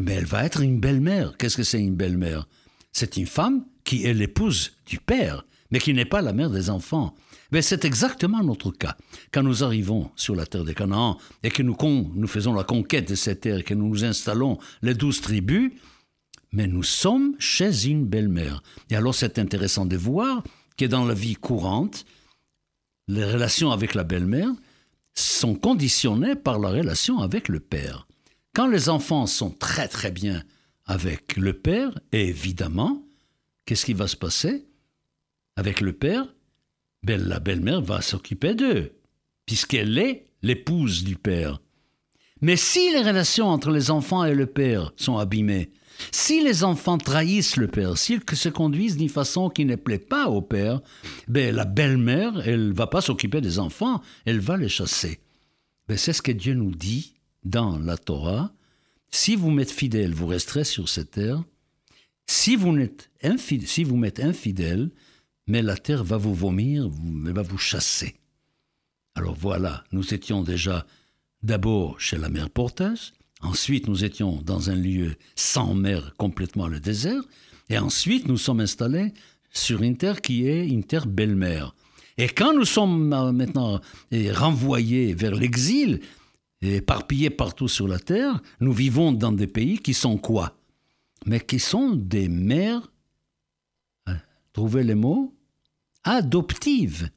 Mais 0.00 0.14
eh 0.14 0.16
elle 0.16 0.24
va 0.24 0.44
être 0.44 0.60
une 0.60 0.80
belle-mère. 0.80 1.36
Qu'est-ce 1.38 1.56
que 1.56 1.62
c'est 1.62 1.80
une 1.80 1.94
belle-mère? 1.94 2.48
C'est 2.92 3.16
une 3.16 3.26
femme 3.26 3.64
qui 3.84 4.04
est 4.04 4.14
l'épouse 4.14 4.72
du 4.86 4.98
père, 4.98 5.44
mais 5.70 5.78
qui 5.78 5.94
n'est 5.94 6.04
pas 6.04 6.22
la 6.22 6.32
mère 6.32 6.50
des 6.50 6.68
enfants. 6.70 7.14
Mais 7.52 7.62
c'est 7.62 7.84
exactement 7.84 8.42
notre 8.42 8.72
cas. 8.72 8.96
Quand 9.32 9.42
nous 9.42 9.62
arrivons 9.62 10.10
sur 10.16 10.34
la 10.34 10.46
terre 10.46 10.64
des 10.64 10.74
Canaan 10.74 11.18
et 11.44 11.50
que 11.50 11.62
nous, 11.62 11.76
nous 12.14 12.26
faisons 12.26 12.52
la 12.52 12.64
conquête 12.64 13.08
de 13.08 13.14
cette 13.14 13.42
terre 13.42 13.62
que 13.62 13.74
nous 13.74 13.88
nous 13.88 14.04
installons 14.04 14.58
les 14.82 14.94
douze 14.94 15.20
tribus, 15.20 15.70
mais 16.54 16.68
nous 16.68 16.84
sommes 16.84 17.34
chez 17.38 17.86
une 17.86 18.06
belle-mère. 18.06 18.62
Et 18.88 18.96
alors 18.96 19.14
c'est 19.14 19.38
intéressant 19.38 19.86
de 19.86 19.96
voir 19.96 20.42
que 20.76 20.84
dans 20.84 21.04
la 21.04 21.14
vie 21.14 21.34
courante, 21.34 22.06
les 23.08 23.24
relations 23.24 23.72
avec 23.72 23.94
la 23.94 24.04
belle-mère 24.04 24.50
sont 25.14 25.54
conditionnées 25.54 26.36
par 26.36 26.58
la 26.58 26.70
relation 26.70 27.18
avec 27.18 27.48
le 27.48 27.60
père. 27.60 28.06
Quand 28.54 28.68
les 28.68 28.88
enfants 28.88 29.26
sont 29.26 29.50
très 29.50 29.88
très 29.88 30.10
bien 30.10 30.42
avec 30.86 31.36
le 31.36 31.52
père, 31.52 31.98
évidemment, 32.12 33.02
qu'est-ce 33.66 33.84
qui 33.84 33.92
va 33.92 34.06
se 34.06 34.16
passer 34.16 34.64
avec 35.56 35.80
le 35.80 35.92
père? 35.92 36.26
Ben, 37.02 37.20
La 37.20 37.40
belle-mère 37.40 37.82
va 37.82 38.00
s'occuper 38.00 38.54
d'eux, 38.54 38.92
puisqu'elle 39.44 39.98
est 39.98 40.26
l'épouse 40.42 41.04
du 41.04 41.16
père. 41.16 41.60
Mais 42.40 42.56
si 42.56 42.92
les 42.92 43.02
relations 43.02 43.48
entre 43.48 43.70
les 43.70 43.90
enfants 43.90 44.24
et 44.24 44.34
le 44.34 44.46
père 44.46 44.92
sont 44.96 45.18
abîmées, 45.18 45.70
si 46.10 46.42
les 46.42 46.64
enfants 46.64 46.98
trahissent 46.98 47.56
le 47.56 47.68
père, 47.68 47.98
s'ils 47.98 48.22
se 48.32 48.48
conduisent 48.48 48.96
d'une 48.96 49.08
façon 49.08 49.48
qui 49.48 49.64
ne 49.64 49.76
plaît 49.76 49.98
pas 49.98 50.28
au 50.28 50.42
père, 50.42 50.80
ben, 51.28 51.54
la 51.54 51.64
belle-mère, 51.64 52.46
elle 52.46 52.72
va 52.72 52.86
pas 52.86 53.00
s'occuper 53.00 53.40
des 53.40 53.58
enfants, 53.58 54.00
elle 54.24 54.40
va 54.40 54.56
les 54.56 54.68
chasser. 54.68 55.20
Ben, 55.88 55.96
c'est 55.96 56.12
ce 56.12 56.22
que 56.22 56.32
Dieu 56.32 56.54
nous 56.54 56.74
dit 56.74 57.14
dans 57.44 57.78
la 57.78 57.96
Torah. 57.96 58.52
Si 59.10 59.36
vous 59.36 59.50
m'êtes 59.50 59.70
fidèle, 59.70 60.14
vous 60.14 60.26
resterez 60.26 60.64
sur 60.64 60.88
cette 60.88 61.12
terre. 61.12 61.44
Si 62.26 62.56
vous, 62.56 62.76
êtes 62.78 63.10
infidèle, 63.22 63.68
si 63.68 63.84
vous 63.84 63.96
m'êtes 63.96 64.20
infidèle, 64.20 64.90
mais 65.46 65.62
la 65.62 65.76
terre 65.76 66.04
va 66.04 66.16
vous 66.16 66.34
vomir, 66.34 66.90
elle 67.26 67.32
va 67.32 67.42
vous 67.42 67.58
chasser. 67.58 68.16
Alors 69.14 69.34
voilà, 69.34 69.84
nous 69.92 70.14
étions 70.14 70.42
déjà 70.42 70.86
d'abord 71.42 72.00
chez 72.00 72.16
la 72.16 72.30
mère 72.30 72.50
porteuse, 72.50 73.12
Ensuite, 73.44 73.88
nous 73.88 74.04
étions 74.04 74.40
dans 74.44 74.70
un 74.70 74.74
lieu 74.74 75.14
sans 75.36 75.74
mer, 75.74 76.14
complètement 76.16 76.66
le 76.66 76.80
désert. 76.80 77.22
Et 77.68 77.78
ensuite, 77.78 78.26
nous 78.26 78.38
sommes 78.38 78.60
installés 78.60 79.12
sur 79.52 79.82
une 79.82 79.96
terre 79.96 80.20
qui 80.22 80.48
est 80.48 80.66
une 80.66 80.82
terre 80.82 81.06
belle-mère. 81.06 81.74
Et 82.16 82.28
quand 82.28 82.54
nous 82.54 82.64
sommes 82.64 83.08
maintenant 83.08 83.80
renvoyés 84.32 85.14
vers 85.14 85.34
l'exil, 85.34 86.00
éparpillés 86.62 87.30
partout 87.30 87.68
sur 87.68 87.86
la 87.86 87.98
terre, 87.98 88.40
nous 88.60 88.72
vivons 88.72 89.12
dans 89.12 89.32
des 89.32 89.46
pays 89.46 89.78
qui 89.78 89.94
sont 89.94 90.16
quoi? 90.16 90.56
Mais 91.26 91.40
qui 91.40 91.58
sont 91.58 91.90
des 91.90 92.28
mères, 92.28 92.90
hein, 94.06 94.16
trouvez 94.52 94.84
les 94.84 94.94
mots, 94.94 95.34
adoptives. 96.02 97.10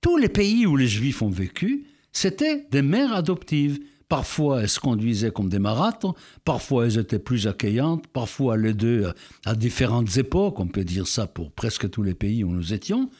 Tous 0.00 0.16
les 0.16 0.28
pays 0.28 0.66
où 0.66 0.76
les 0.76 0.88
Juifs 0.88 1.22
ont 1.22 1.30
vécu, 1.30 1.86
c'était 2.12 2.66
des 2.70 2.82
mères 2.82 3.12
adoptives. 3.12 3.80
Parfois, 4.08 4.62
elles 4.62 4.68
se 4.68 4.78
conduisaient 4.78 5.32
comme 5.32 5.48
des 5.48 5.58
marâtres, 5.58 6.14
parfois 6.44 6.86
elles 6.86 6.98
étaient 6.98 7.18
plus 7.18 7.48
accueillantes, 7.48 8.06
parfois 8.06 8.56
les 8.56 8.72
deux 8.72 9.12
à 9.44 9.54
différentes 9.56 10.16
époques, 10.16 10.60
on 10.60 10.68
peut 10.68 10.84
dire 10.84 11.08
ça 11.08 11.26
pour 11.26 11.50
presque 11.50 11.90
tous 11.90 12.04
les 12.04 12.14
pays 12.14 12.44
où 12.44 12.50
nous 12.50 12.72
étions, 12.72 13.10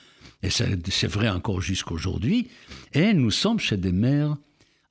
et 0.42 0.50
c'est 0.50 1.06
vrai 1.08 1.28
encore 1.28 1.60
jusqu'aujourd'hui, 1.60 2.48
et 2.92 3.14
nous 3.14 3.32
sommes 3.32 3.58
chez 3.58 3.76
des 3.76 3.90
mères 3.90 4.36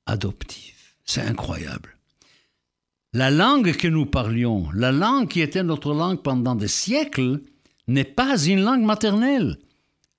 adoptives. 0.04 0.74
C'est 1.04 1.22
incroyable. 1.22 1.96
La 3.14 3.30
langue 3.30 3.72
que 3.72 3.88
nous 3.88 4.04
parlions, 4.04 4.68
la 4.74 4.92
langue 4.92 5.28
qui 5.28 5.40
était 5.40 5.62
notre 5.62 5.94
langue 5.94 6.20
pendant 6.22 6.54
des 6.54 6.68
siècles, 6.68 7.40
n'est 7.88 8.04
pas 8.04 8.36
une 8.44 8.60
langue 8.60 8.82
maternelle, 8.82 9.56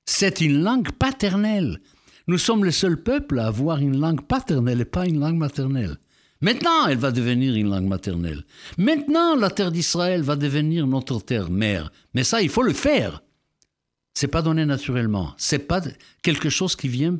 c'est 0.05 0.41
une 0.41 0.63
langue 0.63 0.91
paternelle. 0.93 1.81
Nous 2.27 2.37
sommes 2.37 2.65
le 2.65 2.71
seul 2.71 3.01
peuple 3.01 3.39
à 3.39 3.47
avoir 3.47 3.79
une 3.79 3.99
langue 3.99 4.25
paternelle 4.25 4.81
et 4.81 4.85
pas 4.85 5.07
une 5.07 5.19
langue 5.19 5.37
maternelle. 5.37 5.97
Maintenant, 6.41 6.85
elle 6.87 6.97
va 6.97 7.11
devenir 7.11 7.55
une 7.55 7.69
langue 7.69 7.87
maternelle. 7.87 8.43
Maintenant, 8.77 9.35
la 9.35 9.49
terre 9.49 9.71
d'Israël 9.71 10.21
va 10.21 10.35
devenir 10.35 10.85
notre 10.85 11.21
terre 11.21 11.49
mère. 11.49 11.91
Mais 12.13 12.23
ça, 12.23 12.41
il 12.41 12.49
faut 12.49 12.63
le 12.63 12.73
faire. 12.73 13.23
C'est 14.13 14.27
pas 14.27 14.41
donné 14.41 14.65
naturellement. 14.65 15.33
C'est 15.37 15.67
pas 15.67 15.81
quelque 16.21 16.49
chose 16.49 16.75
qui 16.75 16.89
vient 16.89 17.17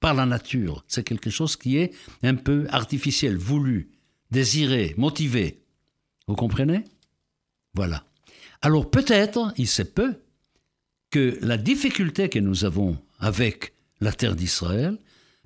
par 0.00 0.14
la 0.14 0.26
nature. 0.26 0.84
C'est 0.88 1.04
quelque 1.04 1.30
chose 1.30 1.56
qui 1.56 1.76
est 1.76 1.94
un 2.22 2.34
peu 2.34 2.66
artificiel, 2.70 3.36
voulu, 3.36 3.90
désiré, 4.30 4.94
motivé. 4.96 5.62
Vous 6.26 6.34
comprenez? 6.34 6.84
Voilà. 7.74 8.04
Alors 8.62 8.90
peut-être, 8.90 9.52
il 9.58 9.68
se 9.68 9.82
peut, 9.82 10.14
que 11.10 11.38
la 11.40 11.56
difficulté 11.56 12.28
que 12.28 12.38
nous 12.38 12.64
avons 12.64 12.98
avec 13.20 13.75
la 14.00 14.12
terre 14.12 14.36
d'Israël 14.36 14.98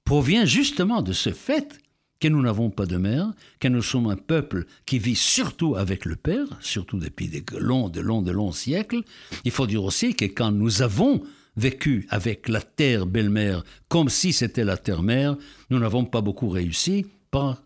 provient 0.04 0.44
justement 0.44 1.02
de 1.02 1.12
ce 1.12 1.30
fait 1.30 1.80
que 2.20 2.28
nous 2.28 2.42
n'avons 2.42 2.70
pas 2.70 2.86
de 2.86 2.96
mère, 2.96 3.32
que 3.60 3.68
nous 3.68 3.82
sommes 3.82 4.08
un 4.08 4.16
peuple 4.16 4.66
qui 4.84 4.98
vit 4.98 5.16
surtout 5.16 5.76
avec 5.76 6.04
le 6.04 6.16
Père, 6.16 6.46
surtout 6.60 6.98
depuis 6.98 7.28
des 7.28 7.42
longs, 7.58 7.88
de 7.88 8.00
longs, 8.00 8.22
de 8.22 8.30
longs 8.30 8.52
siècles. 8.52 9.02
Il 9.44 9.50
faut 9.50 9.66
dire 9.66 9.82
aussi 9.82 10.14
que 10.14 10.26
quand 10.26 10.52
nous 10.52 10.82
avons 10.82 11.22
vécu 11.56 12.06
avec 12.10 12.48
la 12.48 12.60
terre 12.60 13.06
belle-mère 13.06 13.64
comme 13.88 14.08
si 14.08 14.32
c'était 14.32 14.64
la 14.64 14.76
terre-mère, 14.76 15.36
nous 15.70 15.78
n'avons 15.78 16.04
pas 16.04 16.20
beaucoup 16.20 16.48
réussi 16.48 17.06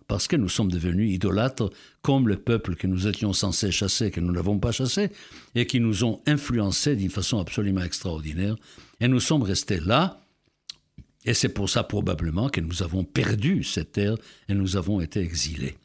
parce 0.09 0.29
que 0.29 0.37
nous 0.37 0.49
sommes 0.49 0.71
devenus 0.71 1.15
idolâtres 1.15 1.71
comme 2.03 2.29
le 2.29 2.37
peuple 2.37 2.77
que 2.77 2.87
nous 2.87 3.07
étions 3.07 3.33
censés 3.33 3.73
chasser, 3.73 4.11
que 4.11 4.21
nous 4.21 4.33
n'avons 4.33 4.59
pas 4.59 4.73
chassé, 4.73 5.11
et 5.55 5.67
qui 5.67 5.81
nous 5.81 6.05
ont 6.05 6.21
influencés 6.27 6.97
d'une 6.97 7.11
façon 7.11 7.39
absolument 7.39 7.83
extraordinaire. 7.83 8.57
Et 9.01 9.09
nous 9.09 9.21
sommes 9.21 9.43
restés 9.43 9.81
là, 9.81 10.21
et 11.25 11.35
c'est 11.35 11.49
pour 11.49 11.71
ça 11.71 11.85
probablement 11.85 12.49
que 12.49 12.61
nous 12.61 12.83
avons 12.83 13.05
perdu 13.05 13.65
cette 13.65 13.93
terre 13.93 14.17
et 14.49 14.55
nous 14.55 14.77
avons 14.77 15.01
été 15.01 15.21
exilés. 15.21 15.77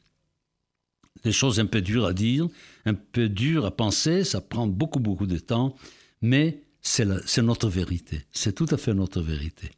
Des 1.24 1.32
choses 1.32 1.60
un 1.60 1.66
peu 1.66 1.82
dures 1.82 2.06
à 2.06 2.14
dire, 2.14 2.48
un 2.86 2.94
peu 2.94 3.30
dures 3.30 3.66
à 3.66 3.72
penser, 3.72 4.24
ça 4.24 4.42
prend 4.42 4.68
beaucoup, 4.68 5.00
beaucoup 5.00 5.28
de 5.28 5.38
temps, 5.38 5.76
mais 6.22 6.62
c'est 6.82 7.42
notre 7.42 7.70
vérité. 7.70 8.22
C'est 8.32 8.56
tout 8.56 8.68
à 8.72 8.78
fait 8.78 8.94
notre 8.94 9.22
vérité. 9.22 9.72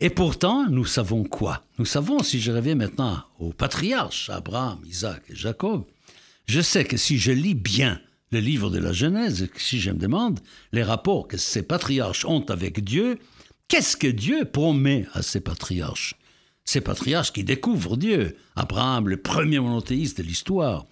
Et 0.00 0.10
pourtant, 0.10 0.68
nous 0.68 0.84
savons 0.84 1.22
quoi? 1.22 1.64
Nous 1.78 1.84
savons, 1.84 2.22
si 2.22 2.40
je 2.40 2.50
reviens 2.50 2.74
maintenant 2.74 3.22
aux 3.38 3.52
patriarches, 3.52 4.28
Abraham, 4.30 4.80
Isaac 4.84 5.22
et 5.28 5.36
Jacob, 5.36 5.84
je 6.46 6.60
sais 6.60 6.84
que 6.84 6.96
si 6.96 7.18
je 7.18 7.30
lis 7.30 7.54
bien 7.54 8.00
le 8.32 8.40
livre 8.40 8.68
de 8.70 8.78
la 8.78 8.92
Genèse, 8.92 9.48
si 9.56 9.78
je 9.78 9.92
me 9.92 9.98
demande 9.98 10.40
les 10.72 10.82
rapports 10.82 11.28
que 11.28 11.36
ces 11.36 11.62
patriarches 11.62 12.24
ont 12.24 12.44
avec 12.50 12.82
Dieu, 12.82 13.18
qu'est-ce 13.68 13.96
que 13.96 14.06
Dieu 14.06 14.44
promet 14.44 15.06
à 15.12 15.22
ces 15.22 15.40
patriarches? 15.40 16.14
Ces 16.64 16.80
patriarches 16.80 17.32
qui 17.32 17.44
découvrent 17.44 17.96
Dieu. 17.96 18.36
Abraham, 18.56 19.08
le 19.08 19.18
premier 19.18 19.60
monothéiste 19.60 20.18
de 20.18 20.22
l'histoire. 20.22 20.86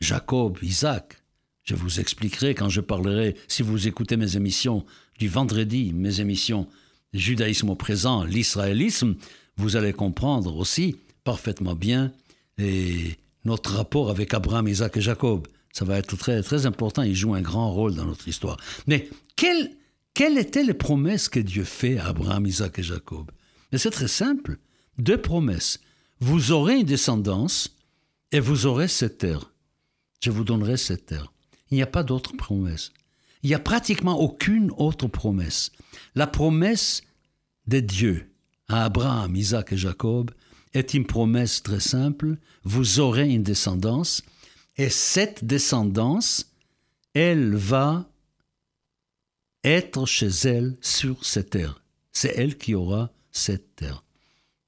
Jacob, 0.00 0.58
Isaac, 0.62 1.22
je 1.64 1.74
vous 1.74 2.00
expliquerai 2.00 2.54
quand 2.54 2.68
je 2.68 2.80
parlerai, 2.80 3.36
si 3.46 3.62
vous 3.62 3.86
écoutez 3.86 4.16
mes 4.16 4.36
émissions 4.36 4.84
du 5.18 5.28
vendredi, 5.28 5.92
mes 5.94 6.20
émissions 6.20 6.66
Judaïsme 7.12 7.70
au 7.70 7.74
présent, 7.74 8.24
l'israélisme, 8.24 9.16
vous 9.56 9.76
allez 9.76 9.92
comprendre 9.92 10.56
aussi 10.56 10.96
parfaitement 11.24 11.74
bien 11.74 12.10
et 12.58 13.16
notre 13.44 13.74
rapport 13.74 14.10
avec 14.10 14.34
Abraham, 14.34 14.66
Isaac 14.66 14.96
et 14.96 15.00
Jacob. 15.00 15.46
Ça 15.72 15.84
va 15.84 15.98
être 15.98 16.16
très, 16.16 16.42
très 16.42 16.66
important, 16.66 17.02
il 17.02 17.14
joue 17.14 17.34
un 17.34 17.42
grand 17.42 17.70
rôle 17.70 17.94
dans 17.94 18.04
notre 18.04 18.28
histoire. 18.28 18.56
Mais 18.86 19.08
quelles, 19.36 19.70
quelles 20.14 20.38
étaient 20.38 20.64
les 20.64 20.74
promesses 20.74 21.28
que 21.28 21.40
Dieu 21.40 21.64
fait 21.64 21.98
à 21.98 22.08
Abraham, 22.08 22.46
Isaac 22.46 22.78
et 22.78 22.82
Jacob? 22.82 23.30
Mais 23.70 23.78
c'est 23.78 23.90
très 23.90 24.08
simple. 24.08 24.58
Deux 24.98 25.20
promesses. 25.20 25.80
Vous 26.20 26.52
aurez 26.52 26.80
une 26.80 26.86
descendance 26.86 27.78
et 28.30 28.40
vous 28.40 28.66
aurez 28.66 28.88
cette 28.88 29.18
terre. 29.18 29.52
Je 30.22 30.30
vous 30.30 30.44
donnerai 30.44 30.76
cette 30.76 31.06
terre. 31.06 31.32
Il 31.70 31.76
n'y 31.76 31.82
a 31.82 31.86
pas 31.86 32.02
d'autre 32.02 32.36
promesse. 32.36 32.92
Il 33.42 33.48
n'y 33.48 33.54
a 33.54 33.58
pratiquement 33.58 34.20
aucune 34.20 34.70
autre 34.76 35.08
promesse. 35.08 35.72
La 36.14 36.26
promesse 36.26 37.02
de 37.66 37.80
Dieu 37.80 38.30
à 38.68 38.84
Abraham, 38.84 39.34
Isaac 39.34 39.72
et 39.72 39.76
Jacob 39.76 40.30
est 40.74 40.94
une 40.94 41.06
promesse 41.06 41.62
très 41.62 41.80
simple. 41.80 42.36
Vous 42.64 43.00
aurez 43.00 43.28
une 43.28 43.42
descendance 43.42 44.22
et 44.76 44.90
cette 44.90 45.44
descendance, 45.44 46.52
elle 47.14 47.54
va 47.54 48.08
être 49.64 50.06
chez 50.06 50.28
elle 50.44 50.76
sur 50.80 51.24
cette 51.24 51.50
terre. 51.50 51.82
C'est 52.12 52.34
elle 52.36 52.58
qui 52.58 52.74
aura 52.74 53.10
cette 53.30 53.76
terre. 53.76 54.04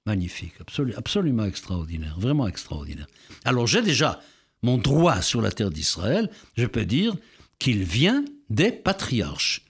Magnifique, 0.07 0.55
absolument 0.97 1.45
extraordinaire, 1.45 2.17
vraiment 2.19 2.47
extraordinaire. 2.47 3.07
Alors 3.45 3.67
j'ai 3.67 3.83
déjà 3.83 4.21
mon 4.63 4.79
droit 4.79 5.23
sur 5.23 5.41
la 5.41 5.51
terre 5.51 5.71
d'Israël, 5.71 6.31
je 6.57 6.67
peux 6.67 6.85
dire 6.85 7.15
qu'il 7.59 7.85
vient 7.85 8.25
des 8.51 8.73
patriarches. 8.73 9.63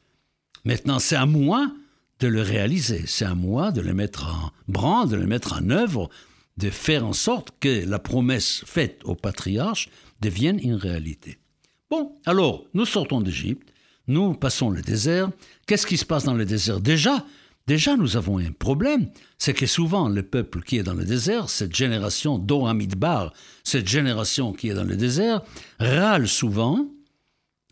Maintenant, 0.64 0.98
c'est 0.98 1.16
à 1.16 1.26
moi 1.26 1.72
de 2.20 2.28
le 2.28 2.42
réaliser, 2.42 3.04
c'est 3.06 3.24
à 3.24 3.34
moi 3.34 3.70
de 3.70 3.80
le 3.80 3.92
mettre 3.92 4.28
en 4.28 4.50
branle, 4.68 5.08
de 5.08 5.16
le 5.16 5.26
mettre 5.26 5.54
en 5.54 5.70
œuvre, 5.70 6.08
de 6.56 6.70
faire 6.70 7.04
en 7.04 7.12
sorte 7.12 7.50
que 7.60 7.84
la 7.84 7.98
promesse 7.98 8.62
faite 8.66 9.00
aux 9.04 9.16
patriarches 9.16 9.88
devienne 10.20 10.58
une 10.60 10.74
réalité. 10.74 11.38
Bon, 11.90 12.16
alors, 12.24 12.64
nous 12.72 12.86
sortons 12.86 13.20
d'Égypte, 13.20 13.73
nous 14.06 14.34
passons 14.34 14.70
le 14.70 14.82
désert. 14.82 15.30
Qu'est-ce 15.66 15.86
qui 15.86 15.96
se 15.96 16.04
passe 16.04 16.24
dans 16.24 16.34
le 16.34 16.44
désert? 16.44 16.80
Déjà, 16.80 17.24
Déjà, 17.66 17.96
nous 17.96 18.18
avons 18.18 18.38
un 18.38 18.52
problème, 18.52 19.08
c'est 19.38 19.54
que 19.54 19.64
souvent 19.64 20.10
le 20.10 20.22
peuple 20.22 20.60
qui 20.60 20.76
est 20.76 20.82
dans 20.82 20.92
le 20.92 21.06
désert, 21.06 21.48
cette 21.48 21.74
génération 21.74 22.38
d'Oramidbar, 22.38 23.32
cette 23.62 23.88
génération 23.88 24.52
qui 24.52 24.68
est 24.68 24.74
dans 24.74 24.84
le 24.84 24.96
désert, 24.96 25.40
râle 25.80 26.28
souvent 26.28 26.86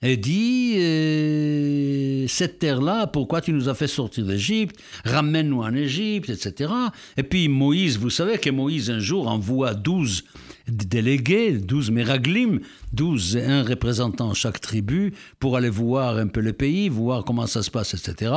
et 0.01 0.17
dit 0.17 0.77
euh, 0.79 2.27
Cette 2.27 2.59
terre-là, 2.59 3.07
pourquoi 3.07 3.43
tu 3.43 3.53
nous 3.53 3.69
as 3.69 3.75
fait 3.75 3.87
sortir 3.87 4.25
d'Égypte? 4.25 4.77
Ramène-nous 5.05 5.61
en 5.61 5.75
Égypte, 5.75 6.31
etc. 6.31 6.73
Et 7.19 7.23
puis 7.23 7.49
Moïse, 7.49 7.99
vous 7.99 8.09
savez 8.09 8.39
que 8.39 8.49
Moïse 8.49 8.91
un 8.91 8.99
jour 8.99 9.29
envoie 9.29 9.75
douze 9.75 10.25
délégués, 10.69 11.53
douze 11.53 11.91
méraglim, 11.91 12.61
douze, 12.93 13.37
un 13.37 13.63
représentant 13.63 14.35
chaque 14.35 14.61
tribu, 14.61 15.15
pour 15.39 15.57
aller 15.57 15.71
voir 15.71 16.19
un 16.19 16.29
peu 16.29 16.41
le 16.41 16.53
pays, 16.53 16.89
voir 16.89 17.25
comment 17.25 17.47
ça 17.47 17.63
se 17.63 17.71
passe, 17.71 17.95
etc. 17.95 18.33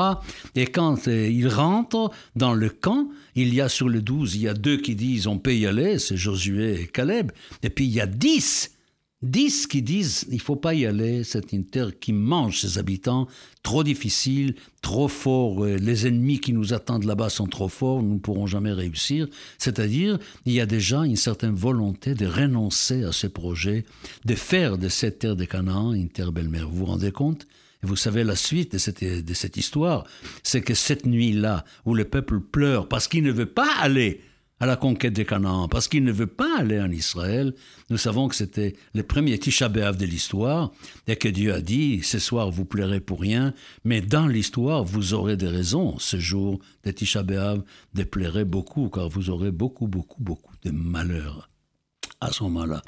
Et 0.55 0.67
quand 0.67 1.07
euh, 1.07 1.27
ils 1.27 1.47
rentrent 1.47 2.11
dans 2.35 2.53
le 2.53 2.69
camp, 2.69 3.09
il 3.35 3.53
y 3.53 3.61
a 3.61 3.69
sur 3.69 3.89
les 3.89 4.01
douze, 4.01 4.35
il 4.35 4.41
y 4.41 4.47
a 4.47 4.53
deux 4.53 4.77
qui 4.77 4.95
disent 4.95 5.27
on 5.27 5.37
peut 5.37 5.55
y 5.55 5.67
aller, 5.67 5.99
c'est 5.99 6.17
Josué 6.17 6.81
et 6.81 6.87
Caleb, 6.87 7.31
et 7.63 7.69
puis 7.69 7.85
il 7.85 7.91
y 7.91 8.01
a 8.01 8.05
dix 8.05 8.74
Dix 9.21 9.65
qui 9.65 9.81
disent 9.81 10.27
il 10.29 10.41
faut 10.41 10.57
pas 10.57 10.73
y 10.73 10.85
aller, 10.85 11.23
c'est 11.23 11.53
une 11.53 11.65
terre 11.65 11.97
qui 11.99 12.11
mange 12.11 12.59
ses 12.59 12.77
habitants, 12.77 13.27
trop 13.63 13.83
difficile, 13.83 14.55
trop 14.81 15.07
fort, 15.07 15.63
euh, 15.63 15.77
les 15.77 16.05
ennemis 16.05 16.39
qui 16.39 16.51
nous 16.51 16.73
attendent 16.73 17.05
là-bas 17.05 17.29
sont 17.29 17.47
trop 17.47 17.69
forts, 17.69 18.03
nous 18.03 18.15
ne 18.15 18.19
pourrons 18.19 18.45
jamais 18.45 18.73
réussir. 18.73 19.27
C'est-à-dire, 19.57 20.19
il 20.45 20.51
y 20.51 20.59
a 20.59 20.65
déjà 20.65 21.05
une 21.05 21.15
certaine 21.15 21.55
volonté 21.55 22.13
de 22.13 22.27
renoncer 22.27 23.03
à 23.03 23.13
ce 23.13 23.27
projet, 23.27 23.85
de 24.25 24.35
faire 24.35 24.77
de 24.77 24.89
cette 24.89 25.19
terre 25.19 25.37
de 25.37 25.45
Canaan 25.45 25.93
une 25.93 26.09
terre 26.09 26.33
belle-mère. 26.33 26.67
Vous 26.67 26.79
vous 26.79 26.85
rendez 26.85 27.11
compte? 27.11 27.47
Et 27.83 27.87
vous 27.87 27.95
savez 27.95 28.25
la 28.25 28.35
suite 28.35 28.73
de 28.73 28.77
cette, 28.77 29.03
de 29.03 29.33
cette 29.33 29.55
histoire, 29.55 30.05
c'est 30.43 30.61
que 30.61 30.73
cette 30.73 31.05
nuit-là, 31.05 31.63
où 31.85 31.95
le 31.95 32.05
peuple 32.05 32.41
pleure 32.41 32.89
parce 32.89 33.07
qu'il 33.07 33.23
ne 33.23 33.31
veut 33.31 33.45
pas 33.45 33.73
aller 33.79 34.21
à 34.65 34.67
la 34.67 34.77
conquête 34.77 35.13
des 35.13 35.25
Canaan, 35.25 35.67
parce 35.67 35.87
qu'il 35.87 36.03
ne 36.03 36.11
veut 36.11 36.25
pas 36.25 36.57
aller 36.57 36.81
en 36.81 36.89
Israël. 36.89 37.53
Nous 37.91 37.97
savons 37.97 38.27
que 38.27 38.33
c'était 38.33 38.75
le 38.95 39.03
premier 39.03 39.37
Tisha 39.37 39.69
de 39.69 40.05
l'histoire, 40.05 40.71
et 41.05 41.17
que 41.17 41.27
Dieu 41.27 41.53
a 41.53 41.61
dit, 41.61 42.01
ce 42.01 42.17
soir 42.17 42.49
vous 42.49 42.65
plairez 42.65 42.99
pour 42.99 43.21
rien, 43.21 43.53
mais 43.83 44.01
dans 44.01 44.25
l'histoire 44.25 44.83
vous 44.83 45.13
aurez 45.13 45.37
des 45.37 45.49
raisons, 45.49 45.99
ce 45.99 46.17
jour 46.17 46.57
de 46.83 46.89
Tisha 46.89 47.21
B'Av, 47.21 47.61
de 47.93 48.03
plairer 48.03 48.43
beaucoup, 48.43 48.89
car 48.89 49.07
vous 49.07 49.29
aurez 49.29 49.51
beaucoup, 49.51 49.87
beaucoup, 49.87 50.23
beaucoup 50.23 50.55
de 50.63 50.71
malheurs 50.71 51.51
à 52.19 52.31
ce 52.31 52.43
moment-là. 52.45 52.81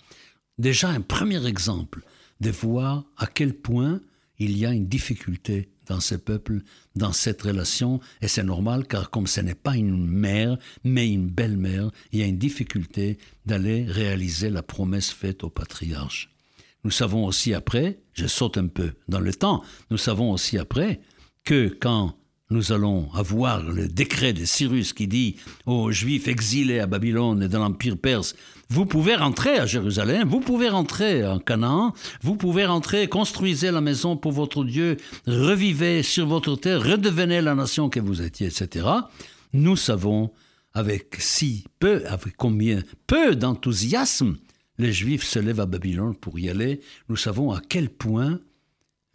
Déjà 0.58 0.90
un 0.90 1.02
premier 1.02 1.46
exemple 1.46 2.02
de 2.42 2.50
voir 2.50 3.06
à 3.18 3.28
quel 3.28 3.54
point 3.54 4.02
il 4.39 4.58
y 4.58 4.65
a 4.65 4.71
une 4.71 4.88
difficulté 4.88 5.69
dans 5.88 6.00
ce 6.00 6.15
peuple, 6.15 6.62
dans 6.95 7.13
cette 7.13 7.41
relation, 7.41 8.00
et 8.21 8.28
c'est 8.28 8.43
normal 8.43 8.86
car 8.88 9.10
comme 9.10 9.28
ce 9.28 9.41
n'est 9.41 9.56
pas 9.56 9.78
une 9.78 10.06
mère, 10.06 10.58
mais 10.84 11.10
une 11.10 11.30
belle-mère, 11.30 11.91
il 12.12 12.19
y 12.19 12.23
a 12.23 12.28
une 12.28 12.38
difficulté 12.38 13.17
d'aller 13.45 13.86
réaliser 13.86 14.50
la 14.50 14.63
promesse 14.63 15.12
faite 15.12 15.43
au 15.43 15.50
patriarche. 15.50 16.30
Nous 16.84 16.91
savons 16.91 17.26
aussi 17.26 17.54
après, 17.54 18.00
je 18.13 18.28
saute 18.28 18.58
un 18.58 18.67
peu 18.67 18.93
dans 19.08 19.19
le 19.19 19.34
temps, 19.34 19.63
nous 19.89 19.97
savons 19.97 20.32
aussi 20.32 20.58
après 20.58 21.02
que 21.43 21.76
quand 21.80 22.17
nous 22.50 22.72
allons 22.72 23.12
avoir 23.14 23.62
le 23.62 23.88
décret 23.88 24.32
de 24.32 24.46
Cyrus 24.46 24.94
qui 24.94 25.08
dit 25.08 25.36
aux 25.66 25.92
Juifs 25.92 26.28
exilés 26.28 26.80
à 26.80 26.88
Babylone 26.88 27.44
et 27.44 27.50
dans 27.50 27.60
l'Empire 27.60 27.98
perse, 27.98 28.36
vous 28.70 28.86
pouvez 28.86 29.16
rentrer 29.16 29.58
à 29.58 29.66
Jérusalem, 29.66 30.30
vous 30.30 30.40
pouvez 30.40 30.70
rentrer 30.70 31.26
en 31.26 31.40
Canaan, 31.40 31.94
vous 32.22 32.36
pouvez 32.36 32.66
rentrer, 32.66 33.08
construisez 33.08 33.72
la 33.72 33.82
maison 33.82 34.16
pour 34.16 34.32
votre 34.32 34.64
Dieu, 34.64 34.98
revivez 35.26 36.04
sur 36.04 36.26
votre 36.26 36.56
terre, 36.56 36.84
redevenez 36.84 37.42
la 37.42 37.56
nation 37.56 37.90
que 37.90 38.00
vous 38.00 38.22
étiez, 38.22 38.48
etc. 38.48 38.88
Nous 39.54 39.76
savons 39.76 40.32
avec 40.74 41.16
si 41.20 41.66
peu, 41.80 42.04
avec 42.08 42.38
combien 42.38 42.82
peu 43.08 43.36
d'enthousiasme 43.36 44.38
les 44.78 44.94
Juifs 44.94 45.24
se 45.24 45.40
lèvent 45.40 45.62
à 45.62 45.66
Babylone 45.66 46.16
pour 46.16 46.38
y 46.40 46.50
aller. 46.50 46.82
Nous 47.10 47.16
savons 47.18 47.52
à 47.52 47.62
quel 47.68 47.90
point 47.90 48.40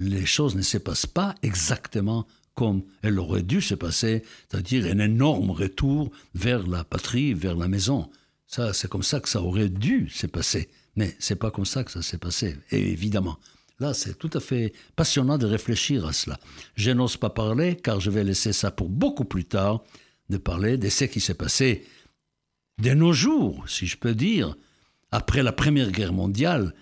les 0.01 0.27
choses 0.27 0.57
ne 0.57 0.63
se 0.63 0.79
passent 0.79 1.07
pas 1.07 1.35
exactement 1.43 2.27
comme 2.55 2.83
elle 3.03 3.19
aurait 3.19 3.43
dû 3.43 3.61
se 3.61 3.75
passer, 3.75 4.23
c'est-à-dire 4.49 4.87
un 4.87 4.99
énorme 4.99 5.51
retour 5.51 6.11
vers 6.35 6.67
la 6.67 6.85
patrie, 6.85 7.35
vers 7.35 7.57
la 7.57 7.69
maison. 7.69 8.11
Ça, 8.47 8.73
c'est 8.73 8.89
comme 8.89 9.03
ça 9.03 9.21
que 9.21 9.29
ça 9.29 9.43
aurait 9.43 9.69
dû 9.69 10.11
se 10.11 10.27
passer. 10.27 10.69
Mais 10.97 11.17
c'est 11.19 11.37
pas 11.37 11.51
comme 11.51 11.65
ça 11.65 11.85
que 11.85 11.91
ça 11.91 12.03
s'est 12.03 12.19
passé, 12.19 12.57
évidemment. 12.71 13.39
Là, 13.81 13.95
c'est 13.95 14.19
tout 14.19 14.31
à 14.35 14.41
fait 14.41 14.73
passionnant 14.95 15.39
de 15.39 15.47
réfléchir 15.47 16.07
à 16.07 16.13
cela. 16.13 16.39
Je 16.77 16.91
n'ose 16.91 17.17
pas 17.17 17.31
parler, 17.31 17.77
car 17.77 17.99
je 17.99 18.11
vais 18.11 18.25
laisser 18.25 18.53
ça 18.53 18.71
pour 18.71 18.91
beaucoup 18.91 19.25
plus 19.25 19.47
tard, 19.47 19.83
de 20.29 20.37
parler 20.37 20.77
de 20.77 20.89
ce 20.89 21.05
qui 21.05 21.21
s'est 21.21 21.35
passé 21.35 21.85
de 22.81 22.95
nos 22.95 23.13
jours, 23.13 23.65
si 23.69 23.87
je 23.87 23.97
peux 23.97 24.15
dire, 24.15 24.55
après 25.11 25.43
la 25.43 25.53
Première 25.53 25.91
Guerre 25.91 26.13
mondiale, 26.13 26.75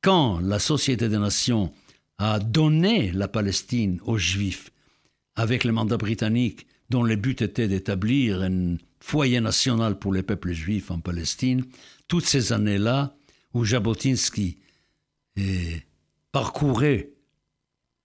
quand 0.00 0.38
la 0.40 0.58
Société 0.58 1.08
des 1.08 1.18
Nations 1.18 1.72
a 2.18 2.38
donné 2.38 3.12
la 3.12 3.28
Palestine 3.28 4.00
aux 4.04 4.18
Juifs 4.18 4.70
avec 5.36 5.64
le 5.64 5.72
mandat 5.72 5.96
britannique 5.96 6.66
dont 6.90 7.02
le 7.02 7.16
but 7.16 7.42
était 7.42 7.68
d'établir 7.68 8.42
un 8.42 8.76
foyer 9.00 9.40
national 9.40 9.98
pour 9.98 10.12
les 10.12 10.22
peuples 10.22 10.52
juifs 10.52 10.90
en 10.90 11.00
Palestine, 11.00 11.64
toutes 12.08 12.26
ces 12.26 12.52
années-là 12.52 13.16
où 13.52 13.64
Jabotinsky 13.64 14.58
parcourait 16.32 17.10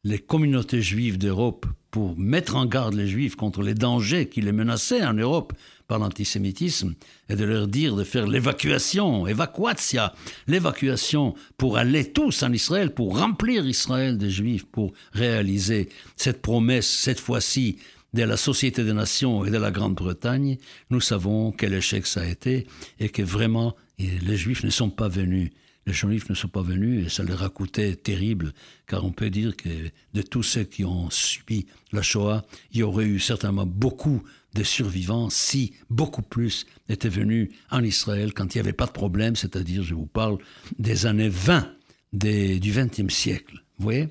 les 0.03 0.19
communautés 0.19 0.81
juives 0.81 1.17
d'Europe 1.17 1.65
pour 1.91 2.17
mettre 2.17 2.55
en 2.55 2.65
garde 2.65 2.93
les 2.93 3.07
juifs 3.07 3.35
contre 3.35 3.61
les 3.61 3.73
dangers 3.73 4.27
qui 4.27 4.41
les 4.41 4.51
menaçaient 4.51 5.03
en 5.03 5.13
Europe 5.13 5.53
par 5.87 5.99
l'antisémitisme 5.99 6.93
et 7.29 7.35
de 7.35 7.43
leur 7.43 7.67
dire 7.67 7.95
de 7.95 8.03
faire 8.03 8.27
l'évacuation, 8.27 9.25
évacuatia, 9.25 10.13
l'évacuation 10.47 11.33
pour 11.57 11.77
aller 11.77 12.11
tous 12.11 12.43
en 12.43 12.53
Israël, 12.53 12.93
pour 12.93 13.17
remplir 13.17 13.67
Israël 13.67 14.17
de 14.17 14.29
juifs, 14.29 14.65
pour 14.65 14.93
réaliser 15.13 15.89
cette 16.15 16.41
promesse, 16.41 16.87
cette 16.87 17.19
fois-ci, 17.19 17.77
de 18.13 18.23
la 18.23 18.37
Société 18.37 18.83
des 18.83 18.93
Nations 18.93 19.45
et 19.45 19.51
de 19.51 19.57
la 19.57 19.71
Grande-Bretagne, 19.71 20.57
nous 20.89 21.01
savons 21.01 21.51
quel 21.51 21.73
échec 21.73 22.07
ça 22.07 22.21
a 22.21 22.25
été 22.25 22.65
et 22.99 23.09
que 23.09 23.21
vraiment 23.21 23.75
les 23.99 24.37
Juifs 24.37 24.63
ne 24.63 24.69
sont 24.69 24.89
pas 24.89 25.09
venus 25.09 25.51
les 25.89 25.95
Juifs 25.95 26.29
ne 26.29 26.35
sont 26.35 26.47
pas 26.47 26.61
venus 26.61 27.07
et 27.07 27.09
ça 27.09 27.23
leur 27.23 27.41
a 27.41 27.49
coûté 27.49 27.95
terrible, 27.95 28.53
car 28.85 29.03
on 29.03 29.11
peut 29.11 29.31
dire 29.31 29.57
que 29.57 29.69
de 30.13 30.21
tous 30.21 30.43
ceux 30.43 30.63
qui 30.63 30.85
ont 30.85 31.09
subi 31.09 31.65
la 31.91 32.03
Shoah, 32.03 32.45
il 32.71 32.81
y 32.81 32.83
aurait 32.83 33.05
eu 33.05 33.19
certainement 33.19 33.65
beaucoup 33.65 34.21
de 34.53 34.61
survivants 34.61 35.31
si 35.31 35.73
beaucoup 35.89 36.21
plus 36.21 36.67
étaient 36.89 37.09
venus 37.09 37.49
en 37.71 37.83
Israël 37.83 38.33
quand 38.35 38.53
il 38.53 38.57
n'y 38.57 38.61
avait 38.61 38.73
pas 38.73 38.85
de 38.85 38.91
problème, 38.91 39.35
c'est-à-dire, 39.35 39.81
je 39.81 39.95
vous 39.95 40.05
parle 40.05 40.37
des 40.77 41.07
années 41.07 41.29
20 41.29 41.67
du 42.13 42.71
XXe 42.71 43.11
siècle. 43.11 43.63
Vous 43.79 43.83
voyez? 43.83 44.09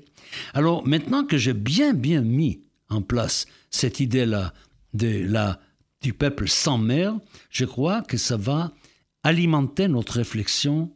Alors 0.53 0.85
maintenant 0.85 1.23
que 1.23 1.37
j'ai 1.37 1.53
bien 1.53 1.93
bien 1.93 2.21
mis 2.21 2.61
en 2.89 3.01
place 3.01 3.45
cette 3.71 4.01
idée-là 4.01 4.53
de 4.93 5.23
la, 5.25 5.61
du 6.01 6.11
peuple 6.11 6.49
sans 6.49 6.77
mère, 6.77 7.17
je 7.49 7.63
crois 7.63 8.01
que 8.01 8.17
ça 8.17 8.35
va 8.35 8.73
alimenter 9.23 9.87
notre 9.87 10.15
réflexion 10.15 10.91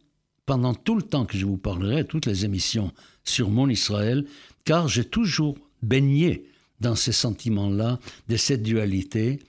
pendant 0.46 0.74
tout 0.74 0.96
le 0.96 1.02
temps 1.02 1.26
que 1.26 1.38
je 1.38 1.46
vous 1.46 1.58
parlerai, 1.58 2.06
toutes 2.06 2.26
les 2.26 2.46
émissions 2.46 2.92
sur 3.24 3.50
mon 3.50 3.70
Israël, 3.70 4.26
car 4.66 4.88
j'ai 4.88 5.06
toujours 5.06 5.58
baigné 5.82 6.46
dans 6.80 6.96
ces 6.96 7.12
sentiments-là, 7.12 8.00
de 8.28 8.36
cette 8.36 8.64
dualité, 8.64 9.40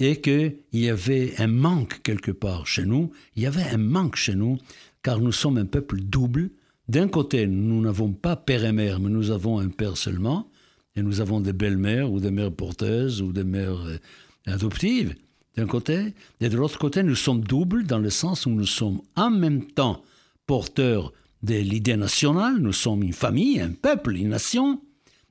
et 0.00 0.20
qu'il 0.20 0.56
y 0.72 0.88
avait 0.88 1.34
un 1.38 1.46
manque 1.46 2.02
quelque 2.02 2.30
part 2.30 2.66
chez 2.66 2.84
nous, 2.84 3.10
il 3.36 3.42
y 3.42 3.46
avait 3.46 3.62
un 3.62 3.78
manque 3.78 4.16
chez 4.16 4.34
nous, 4.34 4.58
car 5.02 5.20
nous 5.20 5.32
sommes 5.32 5.58
un 5.58 5.66
peuple 5.66 6.00
double. 6.00 6.50
D'un 6.88 7.08
côté, 7.08 7.46
nous 7.46 7.80
n'avons 7.80 8.12
pas 8.12 8.36
père 8.36 8.64
et 8.64 8.72
mère, 8.72 9.00
mais 9.00 9.10
nous 9.10 9.30
avons 9.30 9.58
un 9.58 9.68
père 9.68 9.96
seulement, 9.96 10.50
et 10.96 11.02
nous 11.02 11.20
avons 11.20 11.40
des 11.40 11.52
belles-mères 11.52 12.12
ou 12.12 12.20
des 12.20 12.30
mères 12.30 12.52
porteuses 12.52 13.22
ou 13.22 13.32
des 13.32 13.44
mères 13.44 13.80
euh, 13.86 13.98
adoptives, 14.46 15.14
d'un 15.56 15.66
côté, 15.66 16.14
et 16.40 16.48
de 16.48 16.56
l'autre 16.56 16.78
côté, 16.78 17.02
nous 17.02 17.14
sommes 17.14 17.42
doubles 17.42 17.84
dans 17.84 17.98
le 17.98 18.10
sens 18.10 18.46
où 18.46 18.50
nous 18.50 18.66
sommes 18.66 19.00
en 19.14 19.30
même 19.30 19.64
temps 19.64 20.02
porteurs 20.46 21.12
de 21.42 21.54
l'idée 21.54 21.96
nationale, 21.96 22.58
nous 22.58 22.72
sommes 22.72 23.02
une 23.02 23.12
famille, 23.12 23.60
un 23.60 23.72
peuple, 23.72 24.16
une 24.16 24.30
nation, 24.30 24.80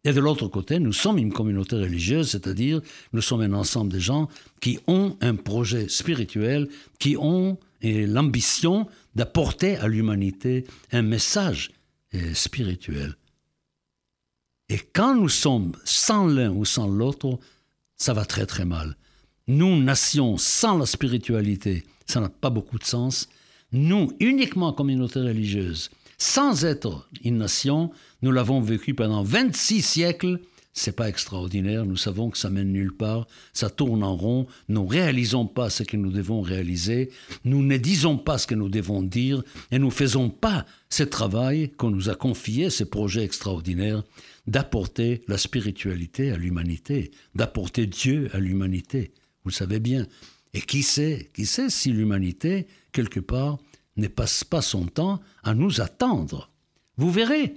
et 0.03 0.11
de 0.11 0.19
l'autre 0.19 0.47
côté, 0.47 0.79
nous 0.79 0.91
sommes 0.91 1.17
une 1.17 1.31
communauté 1.31 1.77
religieuse, 1.77 2.31
c'est-à-dire 2.31 2.81
nous 3.13 3.21
sommes 3.21 3.41
un 3.41 3.53
ensemble 3.53 3.91
de 3.91 3.99
gens 3.99 4.27
qui 4.59 4.79
ont 4.87 5.17
un 5.21 5.35
projet 5.35 5.87
spirituel, 5.87 6.67
qui 6.99 7.15
ont 7.15 7.57
l'ambition 7.81 8.87
d'apporter 9.15 9.77
à 9.77 9.87
l'humanité 9.87 10.65
un 10.91 11.01
message 11.01 11.71
euh, 12.15 12.33
spirituel. 12.33 13.15
Et 14.69 14.79
quand 14.79 15.15
nous 15.15 15.29
sommes 15.29 15.73
sans 15.83 16.25
l'un 16.27 16.51
ou 16.51 16.65
sans 16.65 16.87
l'autre, 16.87 17.39
ça 17.97 18.13
va 18.13 18.25
très 18.25 18.45
très 18.45 18.65
mal. 18.65 18.97
Nous, 19.47 19.81
nations 19.81 20.37
sans 20.37 20.77
la 20.77 20.85
spiritualité, 20.85 21.83
ça 22.05 22.21
n'a 22.21 22.29
pas 22.29 22.49
beaucoup 22.49 22.79
de 22.79 22.85
sens. 22.85 23.27
Nous, 23.73 24.11
uniquement 24.19 24.71
communauté 24.71 25.19
religieuse, 25.19 25.89
sans 26.19 26.63
être 26.63 27.09
une 27.23 27.39
nation, 27.39 27.89
nous 28.21 28.31
l'avons 28.31 28.61
vécu 28.61 28.93
pendant 28.93 29.23
26 29.23 29.81
siècles. 29.81 30.39
C'est 30.73 30.95
pas 30.95 31.09
extraordinaire, 31.09 31.83
nous 31.83 31.97
savons 31.97 32.29
que 32.29 32.37
ça 32.37 32.51
mène 32.51 32.71
nulle 32.71 32.95
part, 32.95 33.27
ça 33.51 33.71
tourne 33.71 34.03
en 34.03 34.15
rond, 34.15 34.47
nous 34.69 34.85
réalisons 34.85 35.47
pas 35.47 35.71
ce 35.71 35.81
que 35.83 35.97
nous 35.97 36.11
devons 36.11 36.41
réaliser, 36.41 37.11
nous 37.45 37.61
ne 37.63 37.77
disons 37.77 38.17
pas 38.17 38.37
ce 38.37 38.47
que 38.47 38.55
nous 38.55 38.69
devons 38.69 39.03
dire, 39.03 39.43
et 39.71 39.77
nous 39.77 39.91
faisons 39.91 40.29
pas 40.29 40.65
ce 40.89 41.03
travail 41.03 41.71
qu'on 41.71 41.91
nous 41.91 42.09
a 42.09 42.15
confié, 42.15 42.69
ce 42.69 42.83
projet 42.83 43.23
extraordinaire, 43.23 44.03
d'apporter 44.47 45.23
la 45.27 45.37
spiritualité 45.37 46.31
à 46.31 46.37
l'humanité, 46.37 47.11
d'apporter 47.35 47.85
Dieu 47.87 48.29
à 48.33 48.39
l'humanité. 48.39 49.13
Vous 49.43 49.49
le 49.49 49.55
savez 49.55 49.79
bien. 49.79 50.07
Et 50.53 50.61
qui 50.61 50.83
sait, 50.83 51.29
qui 51.33 51.45
sait 51.45 51.69
si 51.69 51.91
l'humanité 51.91 52.67
quelque 52.91 53.19
part, 53.19 53.57
ne 53.97 54.07
passe 54.07 54.43
pas 54.43 54.61
son 54.61 54.85
temps 54.85 55.19
à 55.43 55.53
nous 55.53 55.81
attendre. 55.81 56.49
Vous 56.97 57.11
verrez 57.11 57.55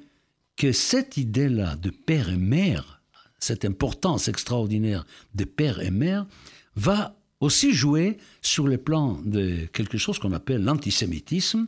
que 0.56 0.72
cette 0.72 1.16
idée-là 1.16 1.76
de 1.76 1.90
père 1.90 2.30
et 2.30 2.36
mère, 2.36 3.02
cette 3.38 3.64
importance 3.64 4.28
extraordinaire 4.28 5.06
de 5.34 5.44
père 5.44 5.80
et 5.80 5.90
mère, 5.90 6.26
va 6.74 7.16
aussi 7.40 7.72
jouer 7.72 8.16
sur 8.40 8.66
le 8.66 8.78
plan 8.78 9.20
de 9.24 9.66
quelque 9.72 9.98
chose 9.98 10.18
qu'on 10.18 10.32
appelle 10.32 10.64
l'antisémitisme. 10.64 11.66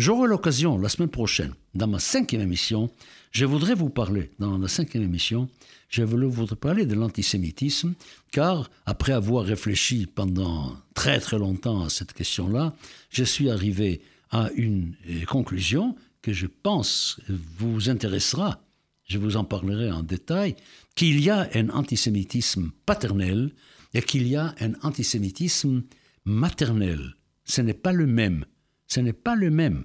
J'aurai 0.00 0.28
l'occasion 0.28 0.78
la 0.78 0.88
semaine 0.88 1.10
prochaine, 1.10 1.52
dans 1.74 1.86
ma 1.86 1.98
cinquième 1.98 2.40
émission, 2.40 2.90
je 3.32 3.44
voudrais 3.44 3.74
vous 3.74 3.90
parler, 3.90 4.30
dans 4.38 4.56
la 4.56 4.66
cinquième 4.66 5.02
émission, 5.02 5.50
je 5.90 6.02
voudrais 6.02 6.56
parler 6.56 6.86
de 6.86 6.94
l'antisémitisme, 6.94 7.92
car 8.32 8.70
après 8.86 9.12
avoir 9.12 9.44
réfléchi 9.44 10.06
pendant 10.06 10.74
très 10.94 11.20
très 11.20 11.38
longtemps 11.38 11.84
à 11.84 11.90
cette 11.90 12.14
question-là, 12.14 12.74
je 13.10 13.24
suis 13.24 13.50
arrivé 13.50 14.00
à 14.30 14.48
une 14.54 14.94
euh, 15.06 15.26
conclusion 15.26 15.94
que 16.22 16.32
je 16.32 16.46
pense 16.46 17.20
vous 17.58 17.90
intéressera. 17.90 18.64
Je 19.06 19.18
vous 19.18 19.36
en 19.36 19.44
parlerai 19.44 19.90
en 19.90 20.02
détail, 20.02 20.56
qu'il 20.94 21.20
y 21.20 21.28
a 21.28 21.46
un 21.52 21.68
antisémitisme 21.68 22.70
paternel 22.86 23.52
et 23.92 24.00
qu'il 24.00 24.26
y 24.26 24.36
a 24.36 24.54
un 24.60 24.72
antisémitisme 24.82 25.82
maternel. 26.24 27.16
ce 27.44 27.60
n'est 27.60 27.74
pas 27.74 27.92
le 27.92 28.06
même. 28.06 28.46
Ce 28.86 28.98
n'est 28.98 29.12
pas 29.12 29.36
le 29.36 29.50
même. 29.50 29.84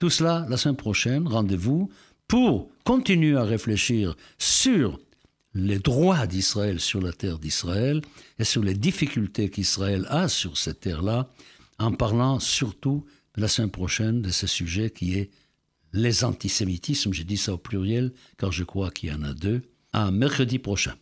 Tout 0.00 0.08
cela 0.08 0.46
la 0.48 0.56
semaine 0.56 0.76
prochaine, 0.76 1.28
rendez-vous 1.28 1.90
pour 2.26 2.70
continuer 2.84 3.36
à 3.36 3.44
réfléchir 3.44 4.16
sur 4.38 4.98
les 5.52 5.78
droits 5.78 6.26
d'Israël 6.26 6.80
sur 6.80 7.02
la 7.02 7.12
terre 7.12 7.38
d'Israël 7.38 8.00
et 8.38 8.44
sur 8.44 8.62
les 8.62 8.72
difficultés 8.72 9.50
qu'Israël 9.50 10.06
a 10.08 10.28
sur 10.28 10.56
cette 10.56 10.80
terre-là, 10.80 11.28
en 11.78 11.92
parlant 11.92 12.40
surtout 12.40 13.04
la 13.36 13.46
semaine 13.46 13.70
prochaine 13.70 14.22
de 14.22 14.30
ce 14.30 14.46
sujet 14.46 14.88
qui 14.88 15.18
est 15.18 15.28
les 15.92 16.24
antisémitismes. 16.24 17.12
J'ai 17.12 17.24
dit 17.24 17.36
ça 17.36 17.52
au 17.52 17.58
pluriel 17.58 18.14
car 18.38 18.52
je 18.52 18.64
crois 18.64 18.90
qu'il 18.90 19.10
y 19.10 19.12
en 19.12 19.22
a 19.22 19.34
deux. 19.34 19.60
À 19.92 20.10
mercredi 20.10 20.58
prochain. 20.58 20.94